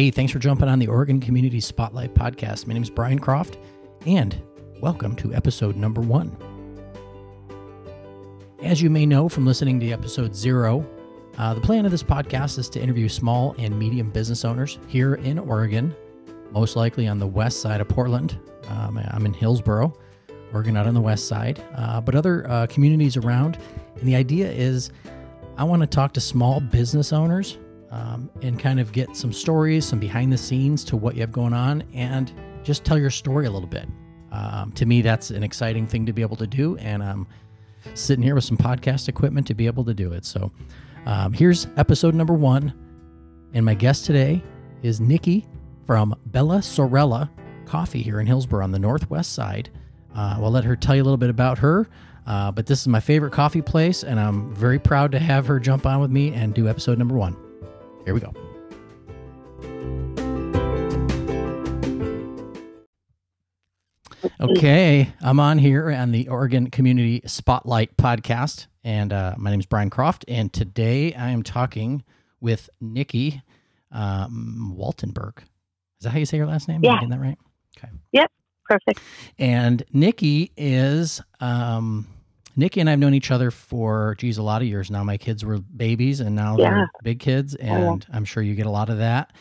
Hey, 0.00 0.10
thanks 0.10 0.32
for 0.32 0.38
jumping 0.38 0.66
on 0.66 0.78
the 0.78 0.86
Oregon 0.86 1.20
Community 1.20 1.60
Spotlight 1.60 2.14
podcast. 2.14 2.66
My 2.66 2.72
name 2.72 2.82
is 2.82 2.88
Brian 2.88 3.18
Croft, 3.18 3.58
and 4.06 4.42
welcome 4.80 5.14
to 5.16 5.34
episode 5.34 5.76
number 5.76 6.00
one. 6.00 6.34
As 8.62 8.80
you 8.80 8.88
may 8.88 9.04
know 9.04 9.28
from 9.28 9.44
listening 9.44 9.78
to 9.80 9.90
episode 9.90 10.34
zero, 10.34 10.86
uh, 11.36 11.52
the 11.52 11.60
plan 11.60 11.84
of 11.84 11.90
this 11.90 12.02
podcast 12.02 12.58
is 12.58 12.70
to 12.70 12.80
interview 12.80 13.10
small 13.10 13.54
and 13.58 13.78
medium 13.78 14.08
business 14.08 14.42
owners 14.42 14.78
here 14.88 15.16
in 15.16 15.38
Oregon, 15.38 15.94
most 16.50 16.76
likely 16.76 17.06
on 17.06 17.18
the 17.18 17.26
west 17.26 17.60
side 17.60 17.82
of 17.82 17.88
Portland. 17.88 18.38
Um, 18.68 18.98
I'm 19.10 19.26
in 19.26 19.34
Hillsboro, 19.34 19.92
Oregon, 20.54 20.78
out 20.78 20.86
on 20.86 20.94
the 20.94 21.00
west 21.02 21.28
side, 21.28 21.62
uh, 21.76 22.00
but 22.00 22.14
other 22.14 22.48
uh, 22.48 22.66
communities 22.68 23.18
around. 23.18 23.58
And 23.96 24.08
the 24.08 24.16
idea 24.16 24.50
is 24.50 24.92
I 25.58 25.64
want 25.64 25.82
to 25.82 25.86
talk 25.86 26.14
to 26.14 26.22
small 26.22 26.58
business 26.58 27.12
owners 27.12 27.58
um, 27.90 28.30
and 28.42 28.58
kind 28.58 28.80
of 28.80 28.92
get 28.92 29.16
some 29.16 29.32
stories, 29.32 29.84
some 29.84 29.98
behind 29.98 30.32
the 30.32 30.38
scenes 30.38 30.84
to 30.84 30.96
what 30.96 31.14
you 31.14 31.20
have 31.20 31.32
going 31.32 31.52
on, 31.52 31.82
and 31.92 32.32
just 32.62 32.84
tell 32.84 32.98
your 32.98 33.10
story 33.10 33.46
a 33.46 33.50
little 33.50 33.68
bit. 33.68 33.88
Um, 34.32 34.72
to 34.72 34.86
me, 34.86 35.02
that's 35.02 35.30
an 35.30 35.42
exciting 35.42 35.86
thing 35.86 36.06
to 36.06 36.12
be 36.12 36.22
able 36.22 36.36
to 36.36 36.46
do. 36.46 36.76
And 36.76 37.02
I'm 37.02 37.26
sitting 37.94 38.22
here 38.22 38.34
with 38.34 38.44
some 38.44 38.56
podcast 38.56 39.08
equipment 39.08 39.46
to 39.48 39.54
be 39.54 39.66
able 39.66 39.84
to 39.84 39.94
do 39.94 40.12
it. 40.12 40.24
So 40.24 40.52
um, 41.06 41.32
here's 41.32 41.66
episode 41.76 42.14
number 42.14 42.34
one. 42.34 42.72
And 43.54 43.64
my 43.64 43.74
guest 43.74 44.04
today 44.04 44.42
is 44.82 45.00
Nikki 45.00 45.46
from 45.86 46.14
Bella 46.26 46.62
Sorella 46.62 47.30
Coffee 47.64 48.02
here 48.02 48.20
in 48.20 48.26
Hillsboro 48.26 48.62
on 48.62 48.70
the 48.70 48.78
northwest 48.78 49.32
side. 49.32 49.70
Uh, 50.14 50.36
we'll 50.40 50.50
let 50.50 50.64
her 50.64 50.76
tell 50.76 50.94
you 50.94 51.02
a 51.02 51.04
little 51.04 51.16
bit 51.16 51.30
about 51.30 51.58
her. 51.58 51.88
Uh, 52.26 52.52
but 52.52 52.66
this 52.66 52.80
is 52.80 52.86
my 52.86 53.00
favorite 53.00 53.32
coffee 53.32 53.62
place, 53.62 54.04
and 54.04 54.20
I'm 54.20 54.54
very 54.54 54.78
proud 54.78 55.10
to 55.12 55.18
have 55.18 55.46
her 55.46 55.58
jump 55.58 55.86
on 55.86 56.00
with 56.00 56.10
me 56.10 56.32
and 56.32 56.54
do 56.54 56.68
episode 56.68 56.98
number 56.98 57.16
one. 57.16 57.36
Here 58.04 58.14
we 58.14 58.20
go. 58.20 58.32
Okay, 64.40 65.12
I'm 65.20 65.38
on 65.38 65.58
here 65.58 65.90
on 65.90 66.12
the 66.12 66.28
Oregon 66.28 66.70
Community 66.70 67.22
Spotlight 67.26 67.96
podcast, 67.96 68.66
and 68.84 69.12
uh, 69.12 69.34
my 69.36 69.50
name 69.50 69.60
is 69.60 69.66
Brian 69.66 69.90
Croft, 69.90 70.24
and 70.28 70.52
today 70.52 71.14
I 71.14 71.30
am 71.30 71.42
talking 71.42 72.02
with 72.40 72.70
Nikki 72.80 73.42
um, 73.92 74.74
Waltenberg. 74.78 75.38
Is 75.38 75.44
that 76.04 76.10
how 76.10 76.18
you 76.18 76.26
say 76.26 76.38
your 76.38 76.46
last 76.46 76.68
name? 76.68 76.80
Yeah. 76.82 76.92
Am 76.92 76.96
I 76.96 77.00
getting 77.00 77.10
that 77.10 77.20
right? 77.20 77.38
Okay. 77.78 77.92
Yep, 78.12 78.32
perfect. 78.64 79.00
And 79.38 79.82
Nikki 79.92 80.52
is 80.56 81.20
um, 81.40 82.06
Nikki 82.56 82.80
and 82.80 82.90
I've 82.90 82.98
known 82.98 83.14
each 83.14 83.30
other 83.30 83.50
for 83.50 84.14
geez 84.18 84.38
a 84.38 84.42
lot 84.42 84.62
of 84.62 84.68
years 84.68 84.90
now. 84.90 85.02
My 85.04 85.16
kids 85.16 85.44
were 85.44 85.58
babies, 85.58 86.20
and 86.20 86.34
now 86.34 86.56
Yeah. 86.58 86.70
they're 86.70 86.90
big 87.02 87.20
kids, 87.20 87.54
and 87.54 88.04
I'm 88.12 88.24
sure 88.24 88.42
you 88.42 88.54
get 88.54 88.66
a 88.66 88.70
lot 88.70 88.90
of 88.90 88.98
that. 88.98 89.32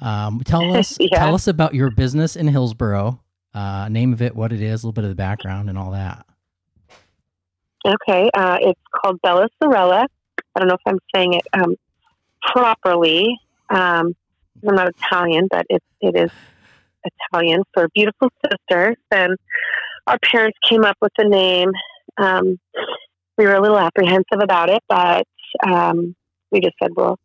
Um, 0.00 0.40
tell 0.44 0.62
us, 0.76 0.96
Yeah. 1.00 1.18
tell 1.18 1.34
us 1.34 1.46
about 1.46 1.74
your 1.74 1.90
business 1.90 2.36
in 2.36 2.48
Hillsboro. 2.48 3.20
Uh, 3.54 3.88
name 3.88 4.12
of 4.12 4.22
it, 4.22 4.34
what 4.36 4.52
it 4.52 4.60
is, 4.60 4.82
a 4.82 4.86
little 4.86 4.92
bit 4.92 5.04
of 5.04 5.10
the 5.10 5.16
background, 5.16 5.68
and 5.68 5.78
all 5.78 5.90
that. 5.92 6.24
Okay, 7.86 8.28
uh, 8.34 8.58
it's 8.60 8.80
called 8.94 9.20
Bella 9.22 9.48
Sorella. 9.62 10.06
I 10.54 10.58
don't 10.58 10.68
know 10.68 10.74
if 10.74 10.80
I'm 10.86 10.98
saying 11.14 11.34
it 11.34 11.42
um, 11.52 11.74
properly. 12.42 13.38
Um, 13.70 14.14
I'm 14.66 14.74
not 14.74 14.88
Italian, 14.88 15.46
but 15.50 15.64
it, 15.70 15.82
it 16.00 16.16
is 16.16 16.30
Italian 17.32 17.62
for 17.72 17.88
beautiful 17.94 18.28
sisters. 18.44 18.96
And 19.10 19.36
our 20.06 20.18
parents 20.18 20.58
came 20.68 20.84
up 20.84 20.96
with 21.00 21.12
the 21.16 21.24
name. 21.24 21.70
Um, 22.18 22.58
we 23.36 23.46
were 23.46 23.54
a 23.54 23.62
little 23.62 23.78
apprehensive 23.78 24.40
about 24.42 24.70
it, 24.70 24.82
but 24.88 25.26
um, 25.66 26.14
we 26.50 26.60
just 26.60 26.74
said, 26.82 26.90
well, 26.94 27.18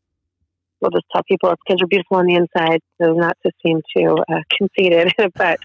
we'll 0.80 0.92
just 0.92 1.06
tell 1.12 1.24
people 1.28 1.50
it's 1.50 1.62
because 1.66 1.81
we're 1.81 1.88
beautiful 1.88 2.18
on 2.18 2.28
the 2.28 2.36
inside, 2.36 2.81
so 3.02 3.14
not 3.14 3.38
to 3.46 3.52
seem 3.66 3.81
too 3.96 4.18
uh, 4.31 4.42
conceited, 4.56 5.14
but 5.36 5.59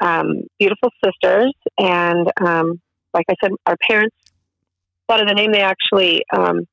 um, 0.00 0.42
beautiful 0.58 0.90
sisters. 1.04 1.52
And 1.78 2.30
um, 2.40 2.80
like 3.12 3.26
I 3.28 3.34
said, 3.42 3.52
our 3.66 3.76
parents 3.86 4.16
thought 5.08 5.20
of 5.20 5.28
the 5.28 5.34
name. 5.34 5.52
They 5.52 5.62
actually 5.62 6.22
um, 6.34 6.66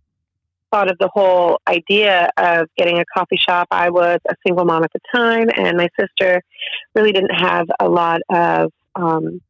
thought 0.71 0.89
of 0.89 0.97
the 0.99 1.09
whole 1.13 1.59
idea 1.67 2.29
of 2.37 2.67
getting 2.77 2.99
a 2.99 3.05
coffee 3.13 3.37
shop. 3.37 3.67
I 3.71 3.89
was 3.89 4.19
a 4.29 4.35
single 4.45 4.65
mom 4.65 4.83
at 4.83 4.91
the 4.93 4.99
time, 5.13 5.49
and 5.55 5.77
my 5.77 5.89
sister 5.99 6.41
really 6.95 7.11
didn't 7.11 7.35
have 7.35 7.67
a 7.79 7.87
lot 7.87 8.21
of. 8.29 8.71
Um, 8.95 9.41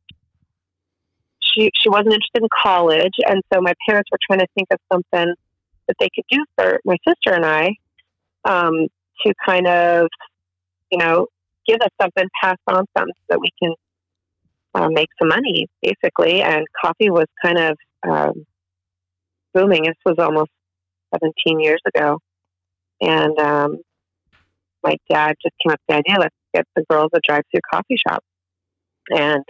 she 1.53 1.69
she 1.79 1.89
wasn't 1.89 2.13
interested 2.13 2.41
in 2.41 2.49
college, 2.63 3.13
and 3.25 3.41
so 3.53 3.61
my 3.61 3.73
parents 3.87 4.09
were 4.11 4.19
trying 4.27 4.39
to 4.39 4.47
think 4.55 4.67
of 4.71 4.79
something 4.91 5.33
that 5.87 5.95
they 5.99 6.09
could 6.15 6.25
do 6.29 6.43
for 6.55 6.79
my 6.85 6.97
sister 7.07 7.33
and 7.33 7.45
I 7.45 7.75
um, 8.45 8.87
to 9.25 9.33
kind 9.45 9.67
of, 9.67 10.07
you 10.91 10.97
know, 10.97 11.27
give 11.67 11.79
us 11.81 11.89
something, 12.01 12.25
pass 12.41 12.57
on 12.67 12.85
something 12.97 13.13
so 13.15 13.25
that 13.29 13.39
we 13.39 13.49
can 13.61 13.73
uh, 14.75 14.89
make 14.89 15.09
some 15.19 15.29
money, 15.29 15.67
basically. 15.81 16.41
And 16.41 16.65
coffee 16.81 17.09
was 17.09 17.27
kind 17.43 17.57
of 17.57 17.77
um, 18.07 18.45
booming. 19.53 19.83
This 19.83 19.95
was 20.05 20.15
almost 20.19 20.51
17 21.13 21.59
years 21.59 21.81
ago. 21.93 22.19
And 23.01 23.37
um, 23.39 23.77
my 24.83 24.95
dad 25.09 25.35
just 25.41 25.55
came 25.63 25.71
up 25.71 25.79
with 25.87 25.95
the 25.95 25.95
idea 25.95 26.19
let's 26.19 26.35
get 26.53 26.65
the 26.75 26.83
girls 26.89 27.09
a 27.13 27.19
drive 27.25 27.43
through 27.51 27.61
coffee 27.71 27.97
shop. 28.07 28.23
And 29.09 29.43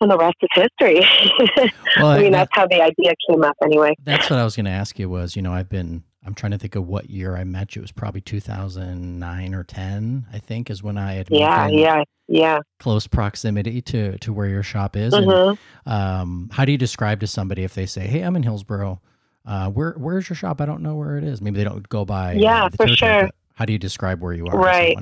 and 0.00 0.10
the 0.10 0.16
rest 0.16 0.36
is 0.42 0.48
history. 0.54 1.04
Well, 1.98 2.08
I 2.08 2.18
mean, 2.20 2.32
that- 2.32 2.48
that's 2.50 2.50
how 2.52 2.66
the 2.66 2.80
idea 2.82 3.12
came 3.28 3.42
up, 3.42 3.56
anyway. 3.62 3.94
That's 4.04 4.30
what 4.30 4.38
I 4.38 4.44
was 4.44 4.54
going 4.54 4.66
to 4.66 4.70
ask 4.70 4.98
you. 4.98 5.08
Was 5.08 5.34
you 5.34 5.42
know 5.42 5.52
I've 5.52 5.68
been 5.68 6.04
I'm 6.24 6.34
trying 6.34 6.52
to 6.52 6.58
think 6.58 6.76
of 6.76 6.86
what 6.86 7.08
year 7.10 7.36
I 7.36 7.44
met 7.44 7.74
you. 7.74 7.80
It 7.80 7.84
was 7.84 7.92
probably 7.92 8.20
2009 8.20 9.54
or 9.54 9.64
10. 9.64 10.26
I 10.32 10.38
think 10.38 10.70
is 10.70 10.82
when 10.82 10.98
I 10.98 11.14
had 11.14 11.28
Yeah, 11.30 11.68
yeah, 11.68 12.02
yeah. 12.28 12.58
close 12.78 13.06
proximity 13.06 13.80
to 13.82 14.18
to 14.18 14.32
where 14.32 14.46
your 14.46 14.62
shop 14.62 14.96
is. 14.96 15.14
And 15.14 15.32
hmm 15.32 15.52
Um, 15.90 16.50
how 16.52 16.64
do 16.64 16.72
you 16.72 16.78
describe 16.78 17.20
to 17.20 17.26
somebody 17.26 17.64
if 17.64 17.74
they 17.74 17.86
say, 17.86 18.06
"Hey, 18.06 18.20
I'm 18.22 18.36
in 18.36 18.42
Hillsboro. 18.42 19.00
Uh, 19.46 19.70
where 19.70 19.92
where's 19.96 20.28
your 20.28 20.36
shop? 20.36 20.60
I 20.60 20.66
don't 20.66 20.82
know 20.82 20.94
where 20.94 21.16
it 21.16 21.24
is." 21.24 21.40
Maybe 21.40 21.56
they 21.56 21.64
don't 21.64 21.88
go 21.88 22.04
by. 22.04 22.34
uh, 22.34 22.38
Yeah, 22.38 22.68
the 22.68 22.76
for 22.76 22.88
sure. 22.88 23.30
How 23.54 23.64
do 23.64 23.72
you 23.72 23.78
describe 23.78 24.20
where 24.22 24.32
you 24.34 24.46
are? 24.46 24.56
Right. 24.56 24.96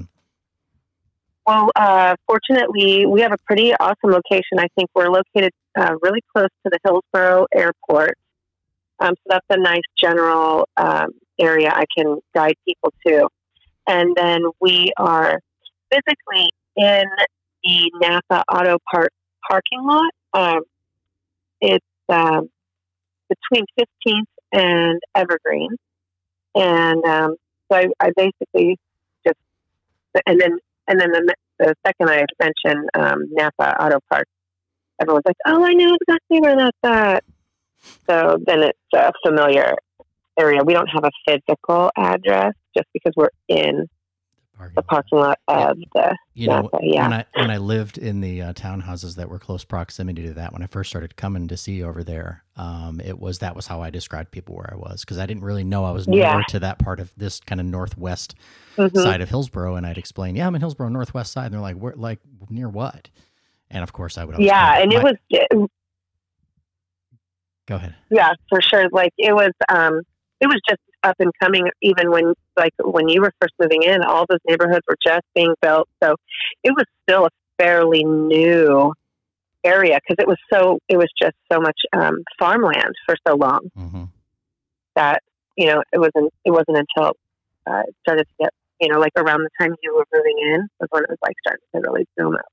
Well, 1.46 1.70
uh, 1.76 2.16
fortunately, 2.26 3.06
we 3.06 3.20
have 3.20 3.32
a 3.32 3.38
pretty 3.46 3.72
awesome 3.74 4.10
location. 4.10 4.58
I 4.58 4.66
think 4.74 4.90
we're 4.94 5.08
located 5.08 5.52
uh, 5.78 5.94
really 6.02 6.20
close 6.34 6.48
to 6.64 6.70
the 6.70 6.78
Hillsboro 6.84 7.46
Airport. 7.54 8.18
Um, 8.98 9.14
so 9.14 9.22
that's 9.28 9.46
a 9.50 9.58
nice 9.58 9.82
general 9.96 10.68
um, 10.76 11.10
area 11.38 11.70
I 11.72 11.84
can 11.96 12.18
guide 12.34 12.54
people 12.66 12.92
to. 13.06 13.28
And 13.86 14.16
then 14.16 14.42
we 14.60 14.92
are 14.96 15.38
physically 15.92 16.50
in 16.76 17.04
the 17.62 17.90
Napa 18.00 18.42
Auto 18.52 18.78
Park 18.90 19.10
parking 19.48 19.84
lot. 19.84 20.10
Um, 20.34 20.62
it's 21.60 21.86
um, 22.08 22.48
between 23.28 23.66
15th 23.78 24.24
and 24.52 25.00
Evergreen. 25.14 25.70
And 26.56 27.04
um, 27.04 27.36
so 27.70 27.78
I, 27.78 27.86
I 28.00 28.10
basically 28.16 28.78
just, 29.24 29.38
and 30.26 30.40
then 30.40 30.58
and 30.88 31.00
then 31.00 31.10
the, 31.12 31.34
the 31.58 31.74
second 31.86 32.10
I 32.10 32.24
mentioned 32.40 32.88
um, 32.94 33.26
Napa 33.32 33.82
Auto 33.82 33.98
Park, 34.10 34.26
everyone's 35.00 35.24
like, 35.26 35.36
"Oh, 35.46 35.64
I 35.64 35.72
know 35.72 35.96
exactly 36.00 36.40
where 36.40 36.56
that's 36.56 36.78
at." 36.84 37.24
So 38.08 38.38
then 38.46 38.62
it's 38.62 38.78
a 38.94 39.12
familiar 39.24 39.74
area. 40.38 40.62
We 40.64 40.74
don't 40.74 40.88
have 40.88 41.04
a 41.04 41.10
physical 41.26 41.90
address 41.96 42.54
just 42.76 42.88
because 42.92 43.12
we're 43.16 43.30
in 43.48 43.86
the 44.74 44.82
parking 44.82 45.18
lot 45.18 45.38
of 45.48 45.78
the 45.94 46.16
You 46.34 46.48
know. 46.48 46.70
Yeah, 46.80 47.02
when 47.04 47.12
I 47.12 47.24
when 47.34 47.50
I 47.50 47.58
lived 47.58 47.98
in 47.98 48.20
the 48.20 48.42
uh, 48.42 48.52
townhouses 48.52 49.16
that 49.16 49.28
were 49.28 49.38
close 49.38 49.64
proximity 49.64 50.22
to 50.24 50.34
that, 50.34 50.52
when 50.52 50.62
I 50.62 50.66
first 50.66 50.90
started 50.90 51.16
coming 51.16 51.48
to 51.48 51.56
see 51.56 51.72
you 51.74 51.86
over 51.86 52.02
there, 52.04 52.42
um, 52.56 53.00
it 53.00 53.18
was 53.18 53.38
that 53.40 53.54
was 53.56 53.66
how 53.66 53.82
I 53.82 53.90
described 53.90 54.30
people 54.30 54.54
where 54.56 54.70
I 54.72 54.76
was 54.76 55.00
because 55.02 55.18
I 55.18 55.26
didn't 55.26 55.44
really 55.44 55.64
know 55.64 55.84
I 55.84 55.90
was 55.92 56.06
near 56.08 56.20
Yeah. 56.20 56.42
to 56.42 56.58
that 56.60 56.78
part 56.78 57.00
of 57.00 57.12
this 57.16 57.40
kind 57.40 57.60
of 57.60 57.66
northwest 57.66 58.34
Mhm. 58.78 58.96
side 59.02 59.20
of 59.20 59.28
Hillsboro, 59.28 59.76
and 59.76 59.86
I'd 59.86 59.98
explain, 59.98 60.36
yeah, 60.36 60.46
I'm 60.46 60.54
in 60.54 60.60
Hillsboro, 60.60 60.88
northwest 60.88 61.32
side, 61.32 61.46
and 61.46 61.54
they're 61.54 61.60
like, 61.60 61.76
where, 61.76 61.94
like 61.94 62.20
near 62.50 62.68
what? 62.68 63.08
And 63.70 63.82
of 63.82 63.92
course, 63.92 64.18
I 64.18 64.24
would. 64.24 64.38
yeah, 64.38 64.78
and 64.80 64.92
it 64.92 65.02
"My-" 65.02 65.14
was 65.50 65.68
Go 67.66 67.76
ahead. 67.76 67.94
yeah 68.10 68.32
for 68.48 68.60
sure. 68.62 68.88
Like 68.92 69.12
it 69.18 69.34
was, 69.34 69.50
um, 69.68 70.02
it 70.40 70.46
was 70.46 70.60
just 70.68 70.80
up 71.06 71.16
and 71.18 71.32
coming. 71.40 71.68
Even 71.80 72.10
when 72.10 72.34
like 72.56 72.72
when 72.82 73.08
you 73.08 73.22
were 73.22 73.32
first 73.40 73.54
moving 73.58 73.82
in, 73.82 74.02
all 74.02 74.26
those 74.28 74.40
neighborhoods 74.46 74.84
were 74.88 74.96
just 75.04 75.24
being 75.34 75.54
built, 75.62 75.88
so 76.02 76.16
it 76.62 76.72
was 76.72 76.84
still 77.08 77.26
a 77.26 77.30
fairly 77.58 78.04
new 78.04 78.92
area 79.64 79.98
because 80.06 80.22
it 80.22 80.28
was 80.28 80.36
so 80.52 80.78
it 80.88 80.96
was 80.96 81.08
just 81.20 81.36
so 81.50 81.60
much 81.60 81.80
um, 81.92 82.22
farmland 82.38 82.94
for 83.06 83.16
so 83.26 83.34
long 83.34 83.60
hmm 83.74 84.04
that 84.94 85.22
you 85.56 85.66
know 85.66 85.82
it 85.92 85.98
wasn't 85.98 86.32
it 86.44 86.50
wasn't 86.50 86.76
until 86.76 87.12
uh, 87.66 87.82
it 87.86 87.94
started 88.02 88.24
to 88.24 88.34
get 88.44 88.50
you 88.80 88.88
know 88.88 88.98
like 88.98 89.12
around 89.16 89.42
the 89.42 89.50
time 89.60 89.74
you 89.82 89.94
were 89.94 90.06
moving 90.14 90.36
in 90.38 90.68
was 90.80 90.88
when 90.90 91.02
it 91.02 91.10
was 91.10 91.18
like 91.22 91.34
starting 91.40 91.64
to 91.74 91.80
really 91.80 92.06
boom 92.16 92.34
up. 92.34 92.52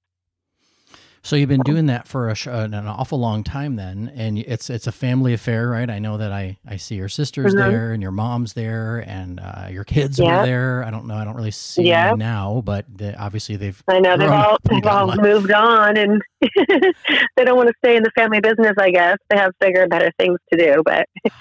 So 1.25 1.37
you've 1.37 1.47
been 1.47 1.61
doing 1.61 1.85
that 1.85 2.05
for 2.05 2.29
a, 2.29 2.35
an 2.47 2.73
awful 2.73 3.17
long 3.17 3.45
time 3.45 3.77
then, 3.77 4.11
and 4.13 4.37
it's 4.37 4.69
it's 4.69 4.87
a 4.87 4.91
family 4.91 5.33
affair, 5.33 5.69
right? 5.69 5.89
I 5.89 5.97
know 5.97 6.17
that 6.17 6.33
I 6.33 6.57
I 6.67 6.75
see 6.75 6.95
your 6.95 7.07
sisters 7.07 7.55
mm-hmm. 7.55 7.71
there 7.71 7.93
and 7.93 8.01
your 8.01 8.11
mom's 8.11 8.51
there 8.53 8.99
and 9.07 9.39
uh, 9.39 9.67
your 9.71 9.85
kids 9.85 10.19
yeah. 10.19 10.41
were 10.41 10.45
there. 10.45 10.83
I 10.83 10.91
don't 10.91 11.07
know, 11.07 11.15
I 11.15 11.23
don't 11.23 11.35
really 11.37 11.51
see 11.51 11.83
yeah. 11.83 12.09
them 12.09 12.19
now, 12.19 12.61
but 12.65 12.85
they, 12.93 13.15
obviously 13.15 13.55
they've 13.55 13.81
I 13.87 14.01
know 14.01 14.17
they've 14.17 14.29
all 14.29 14.57
they've 14.63 14.85
all 14.85 15.15
moved 15.15 15.51
on 15.53 15.95
and 15.95 16.21
they 16.41 17.45
don't 17.45 17.55
want 17.55 17.69
to 17.69 17.75
stay 17.77 17.95
in 17.95 18.03
the 18.03 18.11
family 18.17 18.41
business. 18.41 18.73
I 18.77 18.91
guess 18.91 19.15
they 19.29 19.37
have 19.37 19.53
bigger, 19.61 19.87
better 19.87 20.11
things 20.19 20.39
to 20.51 20.59
do. 20.59 20.83
But 20.83 21.07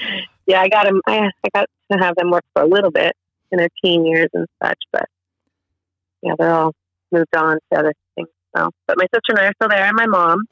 yeah, 0.47 0.61
I 0.61 0.69
got 0.69 0.85
them. 0.85 1.01
I, 1.09 1.29
I 1.45 1.49
got 1.53 1.67
to 1.91 1.99
have 1.99 2.15
them 2.15 2.31
work 2.31 2.45
for 2.55 2.63
a 2.63 2.69
little 2.69 2.93
bit 2.93 3.17
in 3.51 3.59
their 3.59 3.69
teen 3.85 4.07
years 4.07 4.29
and 4.33 4.47
such, 4.63 4.79
but 4.93 5.07
yeah, 6.23 6.35
they're 6.39 6.55
all 6.55 6.73
moved 7.11 7.35
on 7.35 7.59
to 7.73 7.79
other 7.81 7.93
things 8.15 8.29
so, 8.57 8.71
but 8.87 8.97
my 8.99 9.05
sister 9.15 9.31
and 9.31 9.39
I 9.39 9.47
are 9.47 9.53
still 9.55 9.69
there, 9.69 9.85
and 9.85 9.97
my 9.97 10.07
mom. 10.07 10.45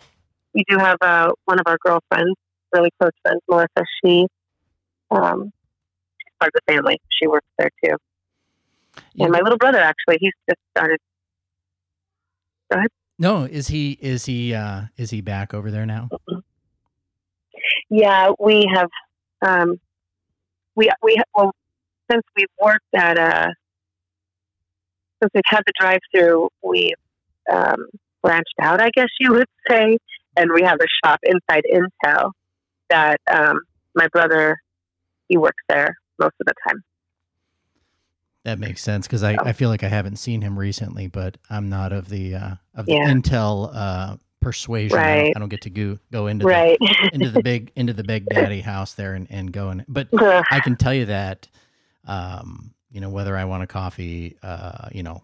We 0.54 0.64
do 0.68 0.78
have 0.78 0.96
uh, 1.00 1.30
one 1.44 1.60
of 1.60 1.66
our 1.66 1.78
girlfriends, 1.80 2.34
really 2.72 2.90
close 2.98 3.12
friends, 3.22 3.40
Melissa. 3.48 3.84
She, 4.02 4.26
um, 5.12 5.52
she's 6.18 6.32
part 6.40 6.50
of 6.54 6.60
the 6.66 6.72
family. 6.72 7.00
She 7.20 7.28
works 7.28 7.46
there 7.56 7.70
too. 7.84 7.96
Yeah. 9.14 9.24
And 9.24 9.32
my 9.32 9.40
little 9.40 9.58
brother, 9.58 9.78
actually, 9.78 10.16
he's 10.18 10.32
just 10.48 10.58
started. 10.76 10.98
Go 12.72 12.78
ahead. 12.78 12.90
No, 13.18 13.44
is 13.44 13.68
he 13.68 13.98
is 14.00 14.24
he 14.24 14.54
uh, 14.54 14.82
is 14.96 15.10
he 15.10 15.20
back 15.20 15.54
over 15.54 15.70
there 15.70 15.86
now? 15.86 16.08
Yeah, 17.90 18.32
we 18.40 18.68
have. 18.74 18.88
Um, 19.42 19.78
we 20.74 20.90
we 21.02 21.20
well 21.34 21.52
since 22.10 22.22
we've 22.36 22.46
worked 22.60 22.86
at 22.94 23.18
uh 23.18 23.48
since 25.22 25.30
we've 25.34 25.42
had 25.44 25.62
the 25.66 25.72
drive 25.78 26.00
through, 26.12 26.48
we've 26.62 26.94
um, 27.52 27.86
branched 28.22 28.54
out, 28.60 28.80
I 28.80 28.90
guess 28.94 29.08
you 29.18 29.32
would 29.32 29.48
say, 29.68 29.96
and 30.36 30.50
we 30.52 30.62
have 30.62 30.78
a 30.80 31.06
shop 31.06 31.20
inside 31.22 31.64
Intel 31.72 32.32
that 32.88 33.20
um, 33.30 33.60
my 33.94 34.08
brother 34.08 34.56
he 35.28 35.36
works 35.36 35.62
there 35.68 35.96
most 36.18 36.34
of 36.40 36.46
the 36.46 36.54
time. 36.66 36.82
That 38.44 38.58
makes 38.58 38.82
sense 38.82 39.06
because 39.06 39.22
I, 39.22 39.36
I 39.44 39.52
feel 39.52 39.68
like 39.68 39.84
I 39.84 39.88
haven't 39.88 40.16
seen 40.16 40.40
him 40.40 40.58
recently, 40.58 41.08
but 41.08 41.36
I'm 41.50 41.68
not 41.68 41.92
of 41.92 42.08
the 42.08 42.34
uh, 42.34 42.54
of 42.74 42.86
the 42.86 42.92
yeah. 42.92 43.12
Intel 43.12 43.70
uh, 43.74 44.16
persuasion. 44.40 44.96
Right. 44.96 45.06
I, 45.06 45.16
don't, 45.16 45.36
I, 45.36 45.40
don't, 45.40 45.48
get 45.50 45.60
to 45.62 45.70
go 45.70 45.98
go 46.10 46.26
into 46.26 46.46
right. 46.46 46.78
the, 46.80 47.10
into 47.12 47.30
the 47.30 47.42
big 47.42 47.70
into 47.76 47.92
the 47.92 48.02
big 48.02 48.26
daddy 48.26 48.62
house 48.62 48.94
there 48.94 49.14
and, 49.14 49.26
and 49.30 49.52
go 49.52 49.68
and 49.68 49.84
but 49.88 50.08
I 50.50 50.60
can 50.60 50.76
tell 50.76 50.94
you 50.94 51.06
that 51.06 51.48
um, 52.06 52.72
you 52.90 53.02
know 53.02 53.10
whether 53.10 53.36
I 53.36 53.44
want 53.44 53.62
a 53.62 53.66
coffee 53.66 54.36
uh, 54.42 54.88
you 54.90 55.02
know 55.02 55.22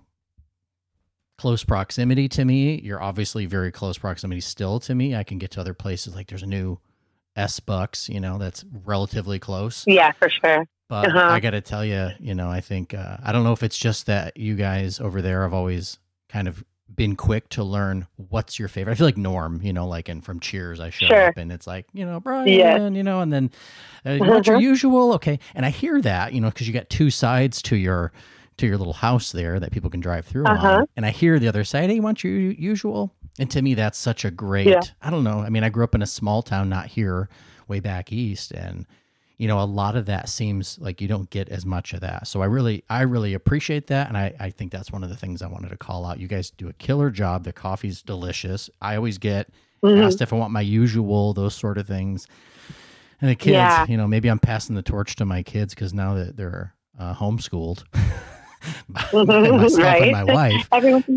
close 1.39 1.65
proximity 1.65 2.29
to 2.31 2.45
me. 2.45 2.81
You're 2.81 3.03
obviously 3.03 3.47
very 3.47 3.71
close 3.71 3.99
proximity 3.99 4.41
still 4.41 4.81
to 4.81 4.95
me. 4.95 5.15
I 5.15 5.25
can 5.25 5.39
get 5.39 5.51
to 5.53 5.61
other 5.61 5.75
places 5.75 6.15
like 6.15 6.29
there's 6.29 6.43
a 6.43 6.47
new 6.47 6.79
S 7.37 7.61
Bucks, 7.61 8.09
you 8.09 8.21
know, 8.21 8.39
that's 8.39 8.65
relatively 8.85 9.39
close. 9.39 9.85
Yeah, 9.87 10.13
for 10.13 10.31
sure. 10.31 10.67
But 10.89 11.09
uh-huh. 11.09 11.19
I 11.19 11.41
got 11.41 11.51
to 11.51 11.61
tell 11.61 11.85
you, 11.85 12.11
you 12.21 12.35
know, 12.35 12.49
I 12.49 12.61
think 12.61 12.95
uh, 12.95 13.19
I 13.23 13.33
don't 13.33 13.45
know 13.45 13.53
if 13.53 13.63
it's 13.63 13.77
just 13.77 14.07
that 14.07 14.37
you 14.37 14.55
guys 14.55 15.01
over 15.01 15.21
there 15.21 15.43
have 15.43 15.53
always 15.53 15.99
kind 16.29 16.49
of 16.49 16.65
been 16.95 17.17
quick 17.17 17.49
to 17.51 17.65
learn 17.65 18.07
what's 18.17 18.59
your 18.59 18.69
favorite. 18.69 18.93
I 18.93 18.95
feel 18.95 19.09
like 19.09 19.17
Norm, 19.17 19.61
you 19.63 19.73
know, 19.73 19.87
like 19.87 20.09
and 20.09 20.25
from 20.25 20.41
Cheers, 20.41 20.81
I 20.81 20.91
show 20.91 21.07
sure. 21.07 21.29
up 21.29 21.37
and 21.37 21.51
it's 21.51 21.67
like, 21.67 21.87
you 21.93 22.07
know, 22.07 22.21
Brian, 22.21 22.47
yeah. 22.47 22.89
you 22.89 23.03
know, 23.03 23.21
and 23.21 23.33
then 23.33 23.51
uh, 24.05 24.19
what's 24.19 24.47
your 24.47 24.57
uh-huh. 24.57 24.63
usual? 24.63 25.13
Okay, 25.15 25.41
and 25.55 25.67
I 25.67 25.71
hear 25.71 26.01
that, 26.03 26.33
you 26.33 26.41
know, 26.41 26.49
because 26.49 26.69
you 26.69 26.73
got 26.73 26.89
two 26.89 27.11
sides 27.11 27.61
to 27.63 27.77
your 27.77 28.13
to 28.59 28.67
your 28.67 28.79
little 28.79 28.93
house 28.93 29.33
there 29.33 29.61
that 29.61 29.73
people 29.73 29.91
can 29.91 30.01
drive 30.01 30.25
through 30.25 30.47
uh-huh. 30.47 30.69
on. 30.69 30.87
And 30.97 31.05
I 31.05 31.11
hear 31.11 31.39
the 31.39 31.49
other 31.49 31.65
side, 31.65 31.91
hey, 31.91 31.97
you 31.97 32.03
want 32.03 32.25
your 32.25 32.33
usual? 32.33 33.15
And 33.39 33.51
to 33.51 33.61
me, 33.61 33.75
that's 33.75 33.99
such 33.99 34.25
a 34.25 34.31
great, 34.31 34.67
yeah. 34.67 34.81
I 35.03 35.11
don't 35.11 35.25
know. 35.25 35.41
I 35.41 35.51
mean, 35.51 35.63
I 35.63 35.69
grew 35.69 35.85
up 35.85 35.95
in 35.95 36.03
a 36.03 36.07
small 36.07 36.43
town, 36.43 36.69
not 36.69 36.87
here, 36.87 37.29
way 37.69 37.81
back 37.81 38.13
east. 38.13 38.53
And, 38.53 38.87
you 39.37 39.47
know, 39.47 39.61
a 39.61 39.65
lot 39.65 39.95
of 39.95 40.07
that 40.07 40.31
seems 40.31 40.79
like 40.79 41.03
you 41.03 41.09
don't 41.09 41.29
get 41.29 41.51
as 41.51 41.67
much 41.67 41.93
of 41.93 42.01
that. 42.01 42.27
So 42.27 42.41
I 42.41 42.47
really, 42.47 42.83
I 42.89 43.03
really 43.03 43.35
appreciate 43.35 43.89
that. 43.89 44.09
And 44.09 44.17
I, 44.17 44.35
I 44.41 44.51
think 44.51 44.73
that's 44.73 44.91
one 44.91 45.05
of 45.05 45.11
the 45.11 45.17
things 45.17 45.43
I 45.43 45.49
wanted 45.49 45.69
to 45.69 45.77
call 45.77 46.07
out. 46.07 46.19
You 46.19 46.29
guys 46.29 46.51
do 46.51 46.69
a 46.69 46.73
killer 46.75 47.11
job. 47.11 47.45
The 47.45 47.53
coffee's 47.53 48.01
delicious. 48.01 48.71
I 48.81 48.97
always 48.97 49.19
get 49.19 49.51
mm-hmm. 49.83 50.03
asked 50.03 50.23
if 50.23 50.33
I 50.33 50.37
want 50.37 50.53
my 50.53 50.63
usual, 50.63 51.35
those 51.35 51.55
sort 51.55 51.77
of 51.77 51.87
things. 51.87 52.27
And 53.21 53.31
the 53.31 53.35
kids, 53.35 53.53
yeah. 53.53 53.87
you 53.87 53.99
know, 53.99 54.07
maybe 54.07 54.29
I'm 54.29 54.39
passing 54.39 54.77
the 54.77 54.83
torch 54.83 55.17
to 55.17 55.27
my 55.27 55.43
kids 55.43 55.75
because 55.75 55.93
now 55.93 56.15
that 56.15 56.37
they're 56.37 56.75
uh, 56.99 57.15
homeschooled. 57.15 57.85
myself 58.89 59.79
right. 59.79 60.03
and 60.03 60.13
my 60.13 60.25
wife. 60.25 60.69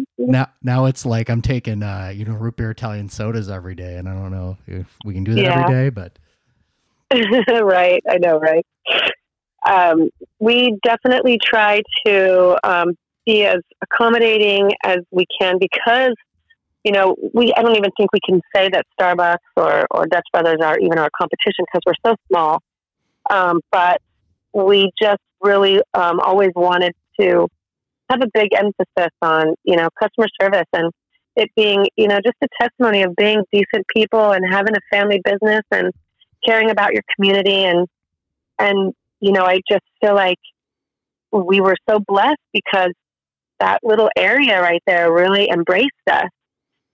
now, 0.18 0.48
now 0.64 0.86
it's 0.86 1.06
like 1.06 1.30
I'm 1.30 1.42
taking, 1.42 1.84
uh, 1.84 2.12
you 2.14 2.26
know, 2.26 2.34
root 2.34 2.58
beer 2.58 2.72
Italian 2.72 3.10
sodas 3.10 3.50
every 3.50 3.76
day, 3.76 3.96
and 3.98 4.08
I 4.08 4.14
don't 4.14 4.32
know 4.32 4.58
if 4.68 4.88
we 5.06 5.14
can 5.14 5.24
do 5.24 5.36
that 5.36 5.42
yeah. 5.42 5.60
every 5.60 5.74
day, 5.74 5.90
but 5.90 6.20
right, 7.64 8.04
I 8.10 8.18
know, 8.18 8.40
right? 8.40 8.66
Um, 9.68 10.10
we 10.40 10.78
definitely 10.84 11.38
try 11.44 11.82
to 12.06 12.58
um, 12.64 12.96
be 13.26 13.46
as 13.46 13.60
accommodating 13.82 14.72
as 14.84 15.00
we 15.12 15.26
can 15.40 15.58
because 15.60 16.14
you 16.84 16.94
know, 16.94 17.16
we 17.34 17.54
I 17.56 17.62
don't 17.62 17.76
even 17.76 17.92
think 17.98 18.12
we 18.14 18.20
can 18.26 18.42
say 18.56 18.70
that 18.70 18.86
Starbucks 19.00 19.38
or, 19.58 19.86
or 19.92 20.08
Dutch 20.08 20.26
Brothers 20.32 20.60
are 20.64 20.80
even 20.80 20.98
our 20.98 21.10
competition 21.18 21.66
because 21.66 21.82
we're 21.86 22.10
so 22.12 22.16
small. 22.30 22.64
Um, 23.30 23.60
but 23.72 24.02
we 24.54 24.90
just 25.00 25.22
really 25.42 25.82
um, 25.94 26.20
always 26.20 26.52
wanted 26.56 26.94
to 27.20 27.48
have 28.10 28.22
a 28.22 28.28
big 28.34 28.50
emphasis 28.54 29.14
on, 29.22 29.54
you 29.64 29.76
know, 29.76 29.90
customer 30.00 30.28
service 30.42 30.68
and 30.74 30.92
it 31.36 31.50
being, 31.56 31.86
you 31.96 32.08
know, 32.08 32.20
just 32.26 32.36
a 32.42 32.48
testimony 32.60 33.04
of 33.04 33.16
being 33.16 33.44
decent 33.52 33.86
people 33.96 34.32
and 34.32 34.44
having 34.52 34.76
a 34.76 34.96
family 34.96 35.22
business 35.24 35.62
and 35.72 35.92
caring 36.46 36.70
about 36.70 36.94
your 36.94 37.04
community. 37.16 37.64
And 37.66 37.88
and 38.58 38.94
you 39.20 39.32
know, 39.32 39.46
I 39.46 39.62
just 39.70 39.84
feel 40.02 40.16
like 40.16 40.40
we 41.32 41.62
were 41.62 41.76
so 41.90 42.00
blessed 42.00 42.42
because 42.54 42.92
that 43.60 43.80
little 43.84 44.10
area 44.18 44.62
right 44.62 44.82
there 44.88 45.12
really 45.14 45.50
embraced 45.50 45.92
us. 46.10 46.30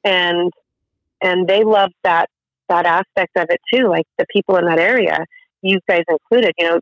And 0.04 0.52
and 1.22 1.48
they 1.48 1.64
loved 1.64 1.94
that 2.04 2.30
that 2.70 2.86
aspect 2.86 3.32
of 3.38 3.48
it 3.50 3.60
too 3.74 3.88
like 3.88 4.06
the 4.18 4.26
people 4.34 4.56
in 4.58 4.66
that 4.66 4.80
area 4.80 5.20
you 5.62 5.80
guys 5.88 6.04
included 6.10 6.52
you 6.58 6.68
know 6.68 6.80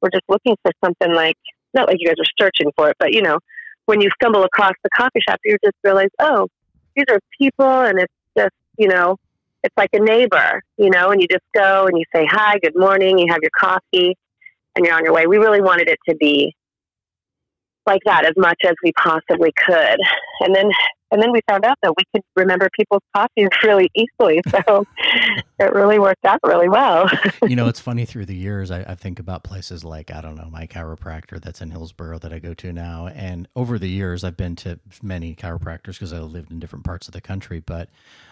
we're 0.00 0.10
just 0.10 0.24
looking 0.28 0.56
for 0.62 0.72
something 0.84 1.12
like 1.14 1.36
not 1.74 1.88
like 1.88 1.96
you 2.00 2.08
guys 2.08 2.16
are 2.18 2.44
searching 2.44 2.70
for 2.76 2.90
it, 2.90 2.96
but 2.98 3.12
you 3.14 3.22
know, 3.22 3.38
when 3.86 4.00
you 4.00 4.08
stumble 4.14 4.44
across 4.44 4.72
the 4.82 4.90
coffee 4.96 5.20
shop, 5.28 5.40
you 5.44 5.56
just 5.64 5.76
realize, 5.82 6.10
oh, 6.20 6.48
these 6.96 7.06
are 7.10 7.18
people, 7.38 7.66
and 7.66 7.98
it's 7.98 8.12
just 8.36 8.54
you 8.78 8.88
know, 8.88 9.16
it's 9.62 9.76
like 9.76 9.90
a 9.92 10.00
neighbor, 10.00 10.62
you 10.76 10.90
know, 10.90 11.10
and 11.10 11.20
you 11.20 11.28
just 11.28 11.44
go 11.54 11.86
and 11.86 11.98
you 11.98 12.04
say 12.14 12.26
hi, 12.30 12.58
good 12.62 12.76
morning, 12.76 13.18
you 13.18 13.26
have 13.28 13.40
your 13.42 13.50
coffee, 13.58 14.16
and 14.76 14.84
you're 14.84 14.94
on 14.94 15.04
your 15.04 15.12
way. 15.12 15.26
We 15.26 15.38
really 15.38 15.60
wanted 15.60 15.88
it 15.88 15.98
to 16.08 16.16
be 16.16 16.54
like 17.86 18.00
that 18.04 18.24
as 18.24 18.34
much 18.36 18.58
as 18.64 18.74
we 18.82 18.92
possibly 18.92 19.52
could, 19.66 19.98
and 20.40 20.54
then 20.54 20.70
and 21.12 21.20
then 21.20 21.30
we 21.30 21.40
found 21.46 21.64
out 21.66 21.76
that 21.82 21.92
we 21.94 22.04
could 22.12 22.22
remember 22.36 22.68
people's 22.74 23.02
coffees 23.14 23.48
really 23.62 23.90
easily. 23.94 24.40
So 24.50 24.86
it 25.60 25.72
really 25.72 25.98
worked 25.98 26.24
out 26.24 26.40
really 26.42 26.70
well. 26.70 27.08
you 27.46 27.54
know, 27.54 27.68
it's 27.68 27.78
funny 27.78 28.06
through 28.06 28.24
the 28.24 28.34
years, 28.34 28.70
I, 28.70 28.80
I, 28.80 28.94
think 28.94 29.20
about 29.20 29.44
places 29.44 29.84
like, 29.84 30.10
I 30.10 30.22
don't 30.22 30.36
know, 30.36 30.48
my 30.50 30.66
chiropractor 30.66 31.38
that's 31.40 31.60
in 31.60 31.70
Hillsboro 31.70 32.18
that 32.20 32.32
I 32.32 32.38
go 32.38 32.54
to 32.54 32.72
now. 32.72 33.08
And 33.08 33.46
over 33.54 33.78
the 33.78 33.88
years, 33.88 34.24
I've 34.24 34.38
been 34.38 34.56
to 34.56 34.80
many 35.02 35.34
chiropractors 35.34 35.92
because 35.92 36.14
I 36.14 36.20
lived 36.20 36.50
in 36.50 36.58
different 36.58 36.86
parts 36.86 37.08
of 37.08 37.12
the 37.12 37.20
country. 37.20 37.60
But 37.60 37.90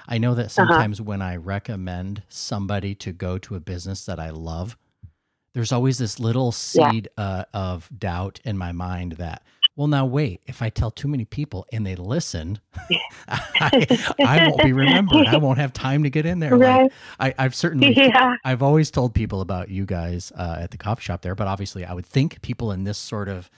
I 0.08 0.16
know 0.16 0.34
that 0.34 0.46
uh-huh. 0.46 0.48
sometimes 0.48 1.00
uh-huh. 1.00 1.08
when 1.08 1.20
I 1.22 1.36
recommend 1.36 2.22
somebody 2.30 2.94
to 2.96 3.12
go 3.12 3.36
to 3.38 3.56
a 3.56 3.60
business 3.60 4.06
that 4.06 4.18
I 4.18 4.30
love, 4.30 4.78
there's 5.54 5.72
always 5.72 5.98
this 5.98 6.20
little 6.20 6.52
seed 6.52 7.08
yeah. 7.18 7.24
uh, 7.24 7.44
of 7.52 7.88
doubt 7.96 8.40
in 8.44 8.56
my 8.56 8.72
mind 8.72 9.12
that, 9.12 9.42
well, 9.76 9.88
now 9.88 10.04
wait, 10.04 10.40
if 10.46 10.62
I 10.62 10.68
tell 10.68 10.90
too 10.90 11.08
many 11.08 11.24
people 11.24 11.66
and 11.72 11.86
they 11.86 11.96
listen, 11.96 12.60
I, 13.28 13.86
I, 14.24 14.48
won't 14.48 14.62
be 14.62 14.72
remembered. 14.72 15.26
I 15.26 15.36
won't 15.38 15.58
have 15.58 15.72
time 15.72 16.02
to 16.02 16.10
get 16.10 16.26
in 16.26 16.38
there. 16.38 16.56
Right. 16.56 16.92
Like, 17.18 17.34
I, 17.38 17.42
have 17.42 17.54
certainly, 17.54 17.92
yeah. 17.96 18.36
I've 18.44 18.62
always 18.62 18.90
told 18.90 19.14
people 19.14 19.40
about 19.40 19.68
you 19.68 19.86
guys 19.86 20.32
uh, 20.36 20.58
at 20.60 20.70
the 20.70 20.78
coffee 20.78 21.02
shop 21.02 21.22
there, 21.22 21.34
but 21.34 21.46
obviously 21.46 21.84
I 21.84 21.94
would 21.94 22.06
think 22.06 22.42
people 22.42 22.72
in 22.72 22.84
this 22.84 22.98
sort 22.98 23.28
of 23.28 23.50